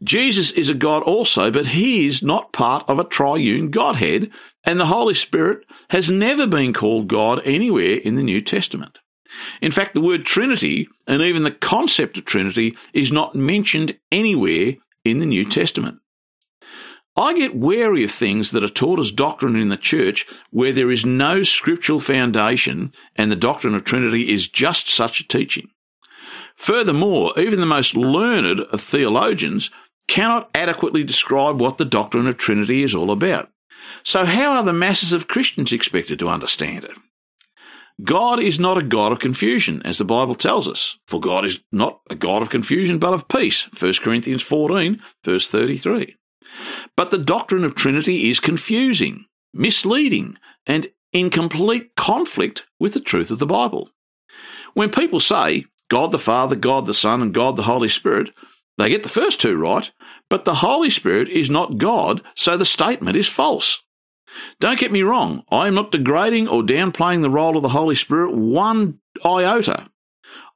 Jesus 0.00 0.52
is 0.52 0.68
a 0.68 0.74
God 0.74 1.02
also, 1.02 1.50
but 1.50 1.66
he 1.66 2.06
is 2.06 2.22
not 2.22 2.52
part 2.52 2.88
of 2.88 3.00
a 3.00 3.04
triune 3.04 3.70
Godhead, 3.70 4.30
and 4.66 4.80
the 4.80 4.86
Holy 4.86 5.14
Spirit 5.14 5.64
has 5.90 6.10
never 6.10 6.46
been 6.46 6.72
called 6.72 7.08
God 7.08 7.40
anywhere 7.44 7.96
in 7.96 8.16
the 8.16 8.22
New 8.22 8.42
Testament. 8.42 8.98
In 9.62 9.70
fact, 9.70 9.94
the 9.94 10.00
word 10.00 10.24
Trinity 10.24 10.88
and 11.06 11.22
even 11.22 11.44
the 11.44 11.50
concept 11.50 12.18
of 12.18 12.24
Trinity 12.24 12.76
is 12.92 13.12
not 13.12 13.34
mentioned 13.34 13.96
anywhere 14.10 14.74
in 15.04 15.20
the 15.20 15.26
New 15.26 15.44
Testament. 15.44 15.98
I 17.16 17.32
get 17.32 17.56
wary 17.56 18.04
of 18.04 18.10
things 18.10 18.50
that 18.50 18.62
are 18.62 18.68
taught 18.68 19.00
as 19.00 19.10
doctrine 19.10 19.56
in 19.56 19.70
the 19.70 19.78
church 19.78 20.26
where 20.50 20.72
there 20.72 20.90
is 20.90 21.06
no 21.06 21.42
scriptural 21.42 22.00
foundation 22.00 22.92
and 23.14 23.30
the 23.30 23.36
doctrine 23.36 23.74
of 23.74 23.84
Trinity 23.84 24.30
is 24.30 24.48
just 24.48 24.90
such 24.90 25.20
a 25.20 25.26
teaching. 25.26 25.68
Furthermore, 26.56 27.32
even 27.38 27.60
the 27.60 27.66
most 27.66 27.96
learned 27.96 28.60
of 28.60 28.82
theologians 28.82 29.70
cannot 30.08 30.50
adequately 30.54 31.04
describe 31.04 31.60
what 31.60 31.78
the 31.78 31.84
doctrine 31.84 32.26
of 32.26 32.36
Trinity 32.36 32.82
is 32.82 32.94
all 32.94 33.10
about. 33.10 33.50
So, 34.06 34.24
how 34.24 34.52
are 34.52 34.62
the 34.62 34.72
masses 34.72 35.12
of 35.12 35.26
Christians 35.26 35.72
expected 35.72 36.20
to 36.20 36.28
understand 36.28 36.84
it? 36.84 36.92
God 38.04 38.38
is 38.38 38.56
not 38.56 38.78
a 38.78 38.84
God 38.84 39.10
of 39.10 39.18
confusion, 39.18 39.82
as 39.84 39.98
the 39.98 40.04
Bible 40.04 40.36
tells 40.36 40.68
us, 40.68 40.96
for 41.08 41.18
God 41.18 41.44
is 41.44 41.58
not 41.72 42.02
a 42.08 42.14
God 42.14 42.40
of 42.40 42.48
confusion, 42.48 43.00
but 43.00 43.14
of 43.14 43.26
peace. 43.26 43.68
1 43.76 43.94
Corinthians 43.94 44.42
14, 44.42 45.02
verse 45.24 45.48
33. 45.48 46.14
But 46.96 47.10
the 47.10 47.18
doctrine 47.18 47.64
of 47.64 47.74
Trinity 47.74 48.30
is 48.30 48.38
confusing, 48.38 49.24
misleading, 49.52 50.38
and 50.68 50.86
in 51.12 51.28
complete 51.28 51.96
conflict 51.96 52.64
with 52.78 52.94
the 52.94 53.00
truth 53.00 53.32
of 53.32 53.40
the 53.40 53.44
Bible. 53.44 53.90
When 54.74 54.90
people 54.90 55.18
say, 55.18 55.64
God 55.90 56.12
the 56.12 56.20
Father, 56.20 56.54
God 56.54 56.86
the 56.86 56.94
Son, 56.94 57.22
and 57.22 57.34
God 57.34 57.56
the 57.56 57.64
Holy 57.64 57.88
Spirit, 57.88 58.30
they 58.78 58.88
get 58.88 59.02
the 59.02 59.08
first 59.08 59.40
two 59.40 59.56
right, 59.56 59.90
but 60.30 60.44
the 60.44 60.54
Holy 60.54 60.90
Spirit 60.90 61.28
is 61.28 61.50
not 61.50 61.78
God, 61.78 62.22
so 62.36 62.56
the 62.56 62.64
statement 62.64 63.16
is 63.16 63.26
false. 63.26 63.82
Don't 64.60 64.78
get 64.78 64.92
me 64.92 65.02
wrong, 65.02 65.44
I 65.50 65.66
am 65.66 65.74
not 65.74 65.92
degrading 65.92 66.48
or 66.48 66.62
downplaying 66.62 67.22
the 67.22 67.30
role 67.30 67.56
of 67.56 67.62
the 67.62 67.70
Holy 67.70 67.94
Spirit 67.94 68.34
one 68.34 69.00
iota. 69.24 69.88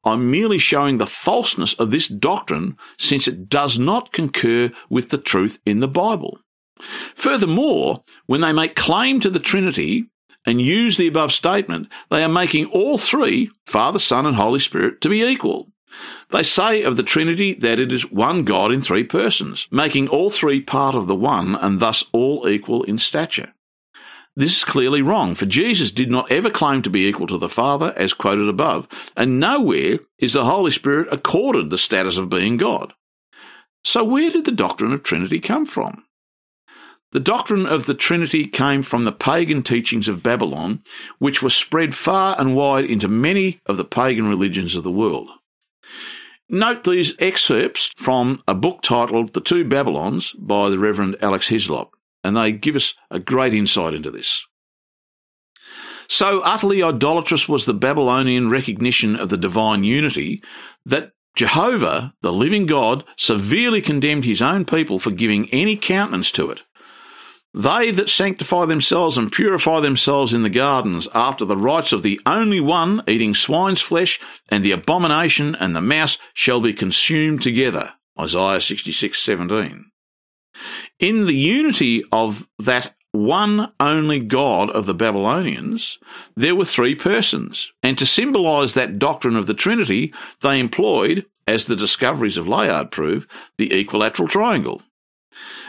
I'm 0.05 0.31
merely 0.31 0.59
showing 0.59 0.99
the 0.99 1.07
falseness 1.07 1.75
of 1.75 1.91
this 1.91 2.09
doctrine 2.09 2.77
since 2.99 3.29
it 3.29 3.49
does 3.49 3.79
not 3.79 4.13
concur 4.13 4.71
with 4.89 5.11
the 5.11 5.19
truth 5.19 5.59
in 5.67 5.81
the 5.81 5.89
Bible. 5.89 6.39
Furthermore, 7.15 8.03
when 8.27 8.41
they 8.41 8.53
make 8.53 8.75
claim 8.75 9.21
to 9.21 9.29
the 9.29 9.39
Trinity, 9.39 10.07
and 10.47 10.61
use 10.61 10.97
the 10.97 11.07
above 11.07 11.33
statement, 11.33 11.89
they 12.11 12.23
are 12.25 12.29
making 12.29 12.67
all 12.67 12.99
three, 12.99 13.51
Father, 13.67 13.99
Son, 13.99 14.27
and 14.27 14.37
Holy 14.37 14.59
Spirit, 14.59 15.01
to 15.03 15.09
be 15.09 15.23
equal. 15.23 15.71
They 16.31 16.43
say 16.43 16.83
of 16.83 16.97
the 16.97 17.03
Trinity 17.03 17.55
that 17.55 17.81
it 17.81 17.93
is 17.93 18.11
one 18.11 18.45
God 18.45 18.73
in 18.73 18.81
three 18.81 19.05
persons, 19.05 19.67
making 19.71 20.09
all 20.09 20.31
three 20.31 20.61
part 20.61 20.95
of 20.95 21.09
the 21.09 21.15
one 21.15 21.57
and 21.57 21.81
thus 21.81 22.05
all 22.13 22.49
equal 22.49 22.85
in 22.85 22.99
stature. 22.99 23.53
This 24.41 24.57
is 24.57 24.65
clearly 24.65 25.03
wrong, 25.03 25.35
for 25.35 25.45
Jesus 25.45 25.91
did 25.91 26.11
not 26.11 26.33
ever 26.33 26.49
claim 26.49 26.81
to 26.81 26.89
be 26.89 27.07
equal 27.07 27.27
to 27.27 27.37
the 27.37 27.47
Father, 27.47 27.93
as 27.95 28.15
quoted 28.15 28.49
above, 28.49 28.89
and 29.15 29.39
nowhere 29.39 29.99
is 30.19 30.33
the 30.33 30.47
Holy 30.47 30.71
Spirit 30.71 31.09
accorded 31.13 31.69
the 31.69 31.77
status 31.77 32.17
of 32.17 32.31
being 32.31 32.57
God. 32.57 32.95
So 33.85 34.03
where 34.03 34.31
did 34.31 34.47
the 34.47 34.51
doctrine 34.51 34.95
of 34.95 35.03
Trinity 35.03 35.41
come 35.41 35.67
from? 35.67 36.05
The 37.13 37.21
doctrine 37.21 37.67
of 37.67 37.85
the 37.85 37.93
Trinity 37.93 38.47
came 38.47 38.83
from 38.83 39.05
the 39.05 39.13
pagan 39.13 39.63
teachings 39.63 40.09
of 40.09 40.23
Babylon, 40.23 40.83
which 41.19 41.43
were 41.43 41.51
spread 41.51 41.95
far 41.95 42.35
and 42.39 42.57
wide 42.57 42.87
into 42.87 43.09
many 43.09 43.61
of 43.67 43.77
the 43.77 43.85
pagan 43.85 44.27
religions 44.27 44.75
of 44.75 44.85
the 44.85 44.91
world. 44.91 45.29
Note 46.49 46.85
these 46.85 47.13
excerpts 47.19 47.91
from 47.99 48.43
a 48.49 48.55
book 48.55 48.81
titled 48.81 49.35
The 49.35 49.43
Two 49.43 49.67
Babylons 49.67 50.33
by 50.33 50.71
the 50.71 50.79
Reverend 50.79 51.19
Alex 51.21 51.49
Hislop, 51.49 51.95
and 52.23 52.37
they 52.37 52.53
give 52.53 52.77
us 52.77 52.95
a 53.11 53.19
great 53.19 53.55
insight 53.55 53.95
into 53.95 54.11
this. 54.11 54.45
So 56.09 56.41
utterly 56.41 56.83
idolatrous 56.83 57.49
was 57.49 57.65
the 57.67 57.75
Babylonian 57.75 58.51
recognition 58.51 59.15
of 59.15 59.29
the 59.29 59.37
divine 59.37 59.85
unity 59.85 60.43
that 60.85 61.13
Jehovah, 61.37 62.15
the 62.23 62.33
living 62.33 62.67
God, 62.67 63.05
severely 63.17 63.81
condemned 63.81 64.25
his 64.25 64.43
own 64.43 64.65
people 64.65 64.99
for 64.99 65.13
giving 65.13 65.49
any 65.51 65.77
countenance 65.77 66.33
to 66.33 66.51
it. 66.51 66.63
They 67.55 67.91
that 67.93 68.09
sanctify 68.09 68.67
themselves 68.67 69.19
and 69.19 69.33
purify 69.33 69.81
themselves 69.81 70.33
in 70.35 70.43
the 70.43 70.51
gardens 70.51 71.09
after 71.15 71.45
the 71.45 71.57
rites 71.57 71.93
of 71.93 72.03
the 72.03 72.21
only 72.25 72.61
one 72.61 73.03
eating 73.09 73.35
swine's 73.35 73.81
flesh 73.81 74.21
and 74.49 74.65
the 74.65 74.73
abomination 74.73 75.57
and 75.57 75.75
the 75.75 75.81
mouse 75.81 76.19
shall 76.35 76.61
be 76.61 76.73
consumed 76.73 77.43
together. 77.43 77.95
Isaiah 78.19 78.61
66:17. 78.61 79.85
In 80.99 81.27
the 81.27 81.37
unity 81.37 82.03
of 82.13 82.47
that 82.59 82.95
one 83.13 83.73
only 83.81 84.21
God 84.21 84.71
of 84.71 84.87
the 84.87 84.95
Babylonians, 84.95 85.99
there 86.37 86.55
were 86.55 86.65
three 86.65 86.95
persons, 86.95 87.73
and 87.83 87.99
to 87.99 88.07
symbolize 88.07 88.75
that 88.75 88.99
doctrine 88.99 89.37
of 89.37 89.47
the 89.47 89.55
Trinity, 89.55 90.15
they 90.43 90.61
employed, 90.61 91.27
as 91.47 91.65
the 91.65 91.77
discoveries 91.77 92.37
of 92.37 92.47
Layard 92.47 92.91
prove, 92.91 93.27
the 93.59 93.73
equilateral 93.73 94.29
triangle. 94.29 94.83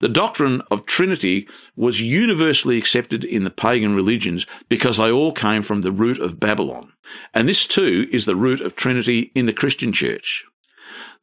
The 0.05 0.11
doctrine 0.11 0.61
of 0.71 0.85
Trinity 0.85 1.49
was 1.77 2.03
universally 2.03 2.77
accepted 2.77 3.25
in 3.25 3.45
the 3.45 3.51
pagan 3.51 3.95
religions 3.95 4.45
because 4.69 4.99
they 4.99 5.11
all 5.11 5.33
came 5.33 5.63
from 5.63 5.81
the 5.81 5.91
root 5.91 6.21
of 6.21 6.39
Babylon, 6.39 6.93
and 7.33 7.49
this 7.49 7.65
too 7.65 8.07
is 8.13 8.27
the 8.27 8.37
root 8.37 8.61
of 8.61 8.77
Trinity 8.77 9.33
in 9.35 9.47
the 9.47 9.55
Christian 9.55 9.95
church. 9.95 10.45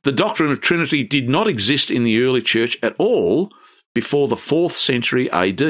The 0.02 0.12
doctrine 0.12 0.52
of 0.52 0.62
Trinity 0.62 1.04
did 1.04 1.30
not 1.30 1.48
exist 1.48 1.92
in 1.92 2.04
the 2.04 2.24
early 2.24 2.42
church 2.42 2.76
at 2.82 2.96
all 2.98 3.52
before 3.94 4.28
the 4.28 4.36
4th 4.36 4.72
century 4.72 5.30
AD. 5.30 5.62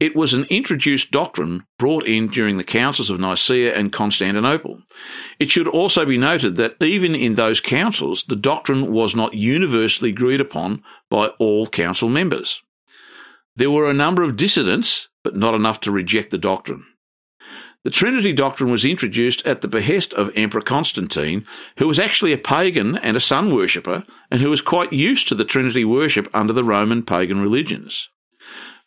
It 0.00 0.14
was 0.14 0.32
an 0.32 0.44
introduced 0.44 1.10
doctrine 1.10 1.64
brought 1.76 2.06
in 2.06 2.28
during 2.28 2.56
the 2.56 2.64
councils 2.64 3.10
of 3.10 3.18
Nicaea 3.18 3.74
and 3.74 3.92
Constantinople. 3.92 4.82
It 5.40 5.50
should 5.50 5.66
also 5.66 6.04
be 6.06 6.16
noted 6.16 6.56
that 6.56 6.80
even 6.80 7.16
in 7.16 7.34
those 7.34 7.58
councils, 7.58 8.22
the 8.28 8.36
doctrine 8.36 8.92
was 8.92 9.16
not 9.16 9.34
universally 9.34 10.10
agreed 10.10 10.40
upon 10.40 10.84
by 11.10 11.28
all 11.38 11.66
council 11.66 12.08
members. 12.08 12.62
There 13.56 13.72
were 13.72 13.90
a 13.90 13.94
number 13.94 14.22
of 14.22 14.36
dissidents, 14.36 15.08
but 15.24 15.34
not 15.34 15.54
enough 15.54 15.80
to 15.80 15.90
reject 15.90 16.30
the 16.30 16.38
doctrine. 16.38 16.84
The 17.82 17.90
Trinity 17.90 18.32
doctrine 18.32 18.70
was 18.70 18.84
introduced 18.84 19.44
at 19.46 19.62
the 19.62 19.68
behest 19.68 20.14
of 20.14 20.30
Emperor 20.36 20.60
Constantine, 20.60 21.44
who 21.78 21.88
was 21.88 21.98
actually 21.98 22.32
a 22.32 22.38
pagan 22.38 22.98
and 22.98 23.16
a 23.16 23.20
sun 23.20 23.52
worshipper, 23.52 24.04
and 24.30 24.40
who 24.40 24.50
was 24.50 24.60
quite 24.60 24.92
used 24.92 25.26
to 25.28 25.34
the 25.34 25.44
Trinity 25.44 25.84
worship 25.84 26.28
under 26.32 26.52
the 26.52 26.64
Roman 26.64 27.02
pagan 27.02 27.40
religions. 27.40 28.08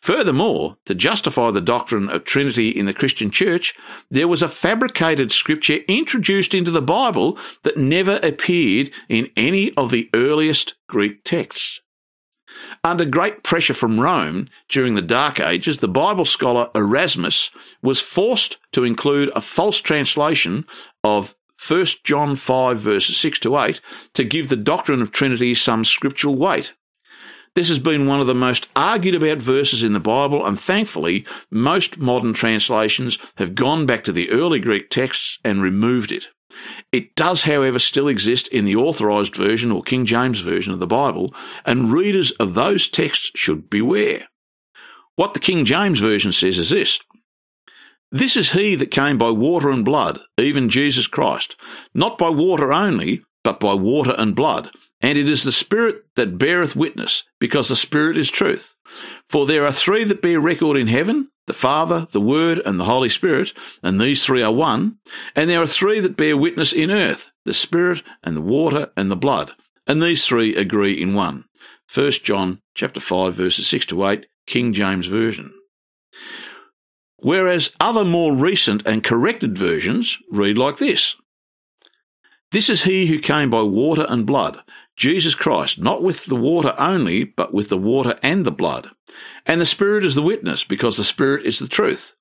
Furthermore, 0.02 0.78
to 0.84 0.96
justify 0.96 1.52
the 1.52 1.60
doctrine 1.60 2.10
of 2.10 2.24
Trinity 2.24 2.70
in 2.70 2.86
the 2.86 2.92
Christian 2.92 3.30
church, 3.30 3.72
there 4.10 4.26
was 4.26 4.42
a 4.42 4.48
fabricated 4.48 5.30
scripture 5.30 5.78
introduced 5.86 6.54
into 6.54 6.72
the 6.72 6.82
Bible 6.82 7.38
that 7.62 7.76
never 7.76 8.18
appeared 8.20 8.90
in 9.08 9.30
any 9.36 9.72
of 9.76 9.92
the 9.92 10.10
earliest 10.12 10.74
Greek 10.88 11.22
texts. 11.22 11.80
Under 12.82 13.04
great 13.04 13.44
pressure 13.44 13.74
from 13.74 14.00
Rome 14.00 14.46
during 14.68 14.96
the 14.96 15.02
Dark 15.02 15.38
Ages, 15.38 15.78
the 15.78 15.86
Bible 15.86 16.24
scholar 16.24 16.68
Erasmus 16.74 17.50
was 17.80 18.00
forced 18.00 18.58
to 18.72 18.82
include 18.82 19.30
a 19.36 19.40
false 19.40 19.78
translation 19.78 20.66
of 21.04 21.36
1 21.64 21.86
John 22.02 22.34
5 22.34 22.80
verses 22.80 23.16
6 23.18 23.38
to 23.38 23.56
8 23.56 23.80
to 24.14 24.24
give 24.24 24.48
the 24.48 24.56
doctrine 24.56 25.00
of 25.00 25.12
Trinity 25.12 25.54
some 25.54 25.84
scriptural 25.84 26.36
weight. 26.36 26.72
This 27.54 27.68
has 27.68 27.78
been 27.78 28.06
one 28.06 28.20
of 28.20 28.26
the 28.26 28.34
most 28.34 28.68
argued 28.74 29.14
about 29.14 29.38
verses 29.38 29.82
in 29.82 29.92
the 29.92 30.00
Bible, 30.00 30.46
and 30.46 30.58
thankfully, 30.58 31.26
most 31.50 31.98
modern 31.98 32.32
translations 32.32 33.18
have 33.36 33.54
gone 33.54 33.84
back 33.84 34.04
to 34.04 34.12
the 34.12 34.30
early 34.30 34.58
Greek 34.58 34.88
texts 34.88 35.38
and 35.44 35.60
removed 35.60 36.12
it. 36.12 36.28
It 36.92 37.14
does, 37.14 37.42
however, 37.42 37.78
still 37.78 38.08
exist 38.08 38.48
in 38.48 38.64
the 38.64 38.76
Authorized 38.76 39.36
Version 39.36 39.70
or 39.70 39.82
King 39.82 40.06
James 40.06 40.40
Version 40.40 40.72
of 40.72 40.80
the 40.80 40.86
Bible, 40.86 41.34
and 41.66 41.92
readers 41.92 42.30
of 42.32 42.54
those 42.54 42.88
texts 42.88 43.30
should 43.34 43.68
beware. 43.68 44.28
What 45.16 45.34
the 45.34 45.40
King 45.40 45.66
James 45.66 46.00
Version 46.00 46.32
says 46.32 46.56
is 46.56 46.70
this 46.70 47.00
This 48.10 48.34
is 48.34 48.52
he 48.52 48.76
that 48.76 48.90
came 48.90 49.18
by 49.18 49.30
water 49.30 49.70
and 49.70 49.84
blood, 49.84 50.20
even 50.38 50.70
Jesus 50.70 51.06
Christ, 51.06 51.56
not 51.92 52.16
by 52.16 52.30
water 52.30 52.72
only, 52.72 53.22
but 53.44 53.60
by 53.60 53.74
water 53.74 54.14
and 54.16 54.34
blood. 54.34 54.70
And 55.02 55.18
it 55.18 55.28
is 55.28 55.42
the 55.42 55.52
Spirit 55.52 56.04
that 56.16 56.38
beareth 56.38 56.74
witness, 56.76 57.24
because 57.38 57.68
the 57.68 57.76
Spirit 57.76 58.16
is 58.16 58.30
truth. 58.30 58.74
For 59.28 59.46
there 59.46 59.66
are 59.66 59.72
three 59.72 60.04
that 60.04 60.22
bear 60.22 60.40
record 60.40 60.76
in 60.76 60.86
heaven 60.86 61.28
the 61.46 61.52
Father, 61.52 62.06
the 62.12 62.20
Word, 62.20 62.60
and 62.64 62.78
the 62.78 62.84
Holy 62.84 63.08
Spirit, 63.08 63.52
and 63.82 64.00
these 64.00 64.24
three 64.24 64.42
are 64.42 64.52
one. 64.52 64.98
And 65.34 65.50
there 65.50 65.60
are 65.60 65.66
three 65.66 65.98
that 66.00 66.16
bear 66.16 66.36
witness 66.36 66.72
in 66.72 66.90
earth 66.90 67.32
the 67.44 67.52
Spirit, 67.52 68.02
and 68.22 68.36
the 68.36 68.40
water, 68.40 68.92
and 68.96 69.10
the 69.10 69.16
blood. 69.16 69.52
And 69.86 70.00
these 70.00 70.24
three 70.24 70.54
agree 70.54 71.00
in 71.00 71.14
one. 71.14 71.44
1 71.92 72.12
John 72.22 72.60
chapter 72.74 73.00
5, 73.00 73.34
verses 73.34 73.66
6 73.66 73.86
to 73.86 74.06
8, 74.06 74.26
King 74.46 74.72
James 74.72 75.08
Version. 75.08 75.52
Whereas 77.16 77.70
other 77.80 78.04
more 78.04 78.34
recent 78.34 78.86
and 78.86 79.04
corrected 79.04 79.58
versions 79.58 80.18
read 80.30 80.56
like 80.56 80.78
this 80.78 81.16
This 82.52 82.68
is 82.68 82.84
he 82.84 83.06
who 83.06 83.18
came 83.18 83.50
by 83.50 83.62
water 83.62 84.06
and 84.08 84.26
blood 84.26 84.62
Jesus 85.02 85.34
Christ, 85.34 85.80
not 85.80 86.00
with 86.00 86.26
the 86.26 86.36
water 86.36 86.76
only, 86.78 87.24
but 87.24 87.52
with 87.52 87.70
the 87.70 87.76
water 87.76 88.20
and 88.22 88.46
the 88.46 88.52
blood. 88.52 88.88
And 89.44 89.60
the 89.60 89.66
Spirit 89.66 90.04
is 90.04 90.14
the 90.14 90.22
witness, 90.22 90.62
because 90.62 90.96
the 90.96 91.02
Spirit 91.02 91.44
is 91.44 91.58
the 91.58 91.66
truth. 91.66 92.14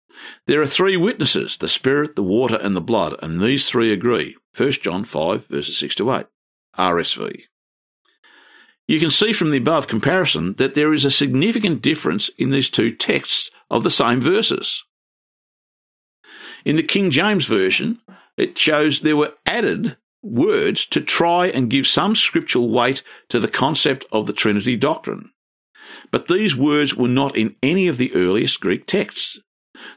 There 0.47 0.63
are 0.63 0.65
three 0.65 0.97
witnesses 0.97 1.57
the 1.57 1.69
Spirit, 1.69 2.15
the 2.15 2.23
water, 2.23 2.55
and 2.55 2.75
the 2.75 2.81
blood, 2.81 3.15
and 3.21 3.39
these 3.39 3.69
three 3.69 3.93
agree. 3.93 4.35
1 4.57 4.71
John 4.81 5.05
5, 5.05 5.45
verses 5.45 5.77
6 5.77 5.93
to 5.93 6.11
8. 6.11 6.25
RSV. 6.75 7.43
You 8.87 8.99
can 8.99 9.11
see 9.11 9.31
from 9.31 9.51
the 9.51 9.57
above 9.57 9.85
comparison 9.85 10.55
that 10.55 10.73
there 10.73 10.91
is 10.91 11.05
a 11.05 11.11
significant 11.11 11.83
difference 11.83 12.31
in 12.39 12.49
these 12.49 12.71
two 12.71 12.91
texts 12.91 13.51
of 13.69 13.83
the 13.83 13.91
same 13.91 14.19
verses. 14.19 14.83
In 16.65 16.77
the 16.77 16.83
King 16.83 17.11
James 17.11 17.45
Version, 17.45 18.01
it 18.37 18.57
shows 18.57 19.01
there 19.01 19.15
were 19.15 19.35
added 19.45 19.97
words 20.21 20.85
to 20.87 21.01
try 21.01 21.47
and 21.47 21.69
give 21.69 21.87
some 21.87 22.15
scriptural 22.15 22.69
weight 22.69 23.03
to 23.29 23.39
the 23.39 23.47
concept 23.47 24.05
of 24.11 24.27
the 24.27 24.33
Trinity 24.33 24.75
doctrine. 24.75 25.31
But 26.11 26.27
these 26.27 26.55
words 26.55 26.95
were 26.95 27.07
not 27.07 27.35
in 27.35 27.55
any 27.63 27.87
of 27.87 27.97
the 27.97 28.13
earliest 28.13 28.59
Greek 28.59 28.85
texts. 28.85 29.39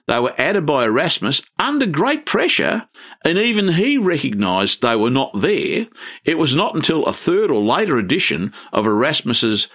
They 0.07 0.19
were 0.19 0.35
added 0.39 0.65
by 0.65 0.85
Erasmus 0.85 1.43
under 1.59 1.87
great 1.87 2.25
pressure, 2.25 2.89
and 3.25 3.37
even 3.37 3.75
he 3.75 3.99
recognised 3.99 4.81
they 4.81 4.97
were 4.97 5.11
not 5.11 5.41
there. 5.41 5.89
It 6.25 6.39
was 6.39 6.55
not 6.55 6.75
until 6.75 7.05
a 7.05 7.13
third 7.13 7.51
or 7.51 7.61
later 7.61 7.99
edition 7.99 8.53
of 8.73 8.87
Erasmus's 8.87 9.69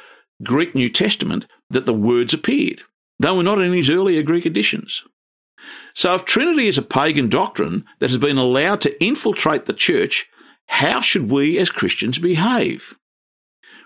Greek 0.43 0.73
New 0.73 0.89
Testament 0.89 1.45
that 1.69 1.85
the 1.85 1.93
words 1.93 2.33
appeared. 2.33 2.81
They 3.19 3.31
were 3.31 3.43
not 3.43 3.61
in 3.61 3.73
his 3.73 3.89
earlier 3.89 4.23
Greek 4.23 4.45
editions. 4.45 5.03
So 5.93 6.15
if 6.15 6.25
Trinity 6.25 6.67
is 6.67 6.77
a 6.77 6.83
pagan 6.83 7.29
doctrine 7.29 7.85
that 7.99 8.09
has 8.09 8.17
been 8.17 8.37
allowed 8.37 8.81
to 8.81 9.03
infiltrate 9.03 9.65
the 9.65 9.73
church, 9.73 10.27
how 10.69 11.01
should 11.01 11.31
we 11.31 11.57
as 11.57 11.71
Christians 11.71 12.19
behave? 12.19 12.95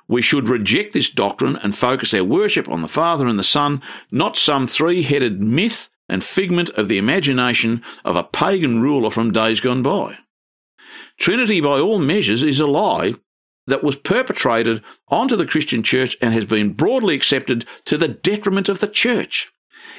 We 0.08 0.22
should 0.22 0.50
reject 0.50 0.94
this 0.94 1.10
doctrine 1.10 1.56
and 1.56 1.76
focus 1.76 2.14
our 2.14 2.26
worship 2.26 2.68
on 2.68 2.82
the 2.82 2.90
Father 2.90 3.26
and 3.26 3.40
the 3.40 3.44
Son, 3.44 3.82
not 4.12 4.36
some 4.36 4.68
three 4.68 5.02
headed 5.02 5.42
myth 5.42 5.90
and 6.10 6.22
figment 6.22 6.70
of 6.72 6.90
the 6.90 6.98
imagination 6.98 7.82
of 8.04 8.18
a 8.18 8.24
pagan 8.24 8.82
ruler 8.82 9.10
from 9.10 9.32
days 9.32 9.62
gone 9.62 9.82
by. 9.82 10.18
Trinity, 11.18 11.62
by 11.62 11.80
all 11.80 12.00
measures, 12.00 12.44
is 12.44 12.60
a 12.60 12.68
lie 12.68 13.16
that 13.66 13.84
was 13.84 13.96
perpetrated 13.96 14.84
onto 15.08 15.38
the 15.38 15.48
Christian 15.48 15.84
church 15.84 16.18
and 16.22 16.34
has 16.34 16.44
been 16.44 16.74
broadly 16.74 17.16
accepted 17.16 17.66
to 17.86 17.98
the 17.98 18.10
detriment 18.10 18.68
of 18.68 18.80
the 18.80 18.90
church. 18.90 19.53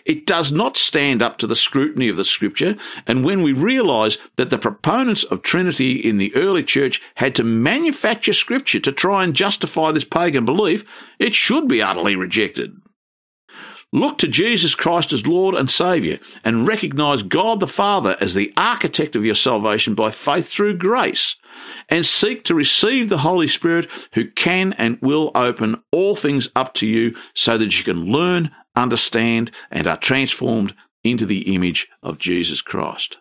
It 0.05 0.27
does 0.27 0.53
not 0.53 0.77
stand 0.77 1.23
up 1.23 1.39
to 1.39 1.47
the 1.47 1.57
scrutiny 1.57 2.09
of 2.09 2.17
the 2.17 2.25
scripture, 2.25 2.77
and 3.07 3.25
when 3.25 3.43
we 3.43 3.53
realise 3.53 4.19
that 4.37 4.51
the 4.51 4.59
proponents 4.59 5.25
of 5.25 5.43
Trinity 5.43 5.93
in 5.93 6.19
the 6.19 6.35
early 6.35 6.63
church 6.63 7.01
had 7.17 7.35
to 7.37 7.45
manufacture 7.45 8.33
scripture 8.33 8.81
to 8.81 8.93
try 8.93 9.25
and 9.25 9.35
justify 9.35 9.93
this 9.93 10.05
pagan 10.05 10.45
belief, 10.45 10.85
it 11.19 11.35
should 11.35 11.69
be 11.69 11.83
utterly 11.83 12.17
rejected. 12.17 12.77
Look 13.95 14.19
to 14.19 14.27
Jesus 14.27 14.75
Christ 14.75 15.13
as 15.13 15.25
Lord 15.25 15.55
and 15.55 15.71
Saviour 15.71 16.19
and 16.43 16.67
recognise 16.67 17.23
God 17.23 17.61
the 17.61 17.69
Father 17.69 18.17
as 18.21 18.35
the 18.35 18.53
architect 18.57 19.15
of 19.15 19.25
your 19.25 19.37
salvation 19.37 19.95
by 19.95 20.11
faith 20.11 20.49
through 20.49 20.79
grace 20.79 21.37
and 21.89 22.05
seek 22.05 22.43
to 22.45 22.57
receive 22.57 23.09
the 23.09 23.19
Holy 23.19 23.47
Spirit 23.47 23.89
who 24.15 24.29
can 24.29 24.73
and 24.73 24.99
will 25.01 25.31
open 25.37 25.81
all 25.93 26.17
things 26.17 26.49
up 26.57 26.75
to 26.75 26.89
you 26.89 27.15
so 27.35 27.57
that 27.57 27.79
you 27.79 27.85
can 27.85 28.07
learn, 28.07 28.51
understand, 28.77 29.51
and 29.71 29.87
are 29.87 29.97
transformed 29.97 30.75
into 31.03 31.27
the 31.27 31.55
image 31.55 31.89
of 32.03 32.19
Jesus 32.19 32.61
Christ. 32.61 33.19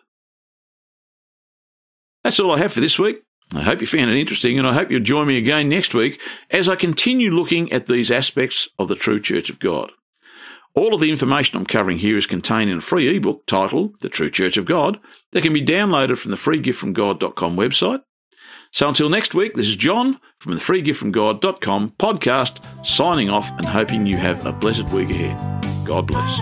That's 2.22 2.40
all 2.40 2.52
I 2.52 2.58
have 2.58 2.72
for 2.72 2.80
this 2.80 2.98
week. 2.98 3.22
I 3.54 3.62
hope 3.62 3.80
you 3.80 3.86
found 3.86 4.10
it 4.10 4.18
interesting, 4.18 4.58
and 4.58 4.66
I 4.66 4.72
hope 4.72 4.90
you'll 4.90 5.00
join 5.00 5.28
me 5.28 5.36
again 5.36 5.68
next 5.68 5.94
week 5.94 6.20
as 6.50 6.68
I 6.68 6.76
continue 6.76 7.30
looking 7.30 7.70
at 7.72 7.86
these 7.86 8.10
aspects 8.10 8.68
of 8.78 8.88
the 8.88 8.96
true 8.96 9.20
Church 9.20 9.50
of 9.50 9.58
God. 9.58 9.92
All 10.74 10.94
of 10.94 11.00
the 11.00 11.10
information 11.10 11.56
I'm 11.56 11.66
covering 11.66 11.98
here 11.98 12.16
is 12.16 12.26
contained 12.26 12.70
in 12.70 12.78
a 12.78 12.80
free 12.80 13.14
ebook 13.16 13.46
titled 13.46 14.00
The 14.00 14.08
True 14.08 14.30
Church 14.30 14.56
of 14.56 14.64
God 14.64 14.98
that 15.30 15.42
can 15.42 15.52
be 15.52 15.64
downloaded 15.64 16.18
from 16.18 16.32
the 16.32 16.36
freegiftfromgod.com 16.36 17.56
website. 17.56 18.02
So 18.74 18.88
until 18.88 19.08
next 19.08 19.34
week, 19.34 19.54
this 19.54 19.68
is 19.68 19.76
John 19.76 20.18
from 20.40 20.54
the 20.54 20.60
freegiftfromgod.com 20.60 21.92
podcast 21.96 22.58
signing 22.84 23.30
off 23.30 23.48
and 23.50 23.64
hoping 23.64 24.04
you 24.04 24.16
have 24.16 24.44
a 24.46 24.52
blessed 24.52 24.88
week 24.88 25.10
ahead. 25.10 25.86
God 25.86 26.08
bless. 26.08 26.40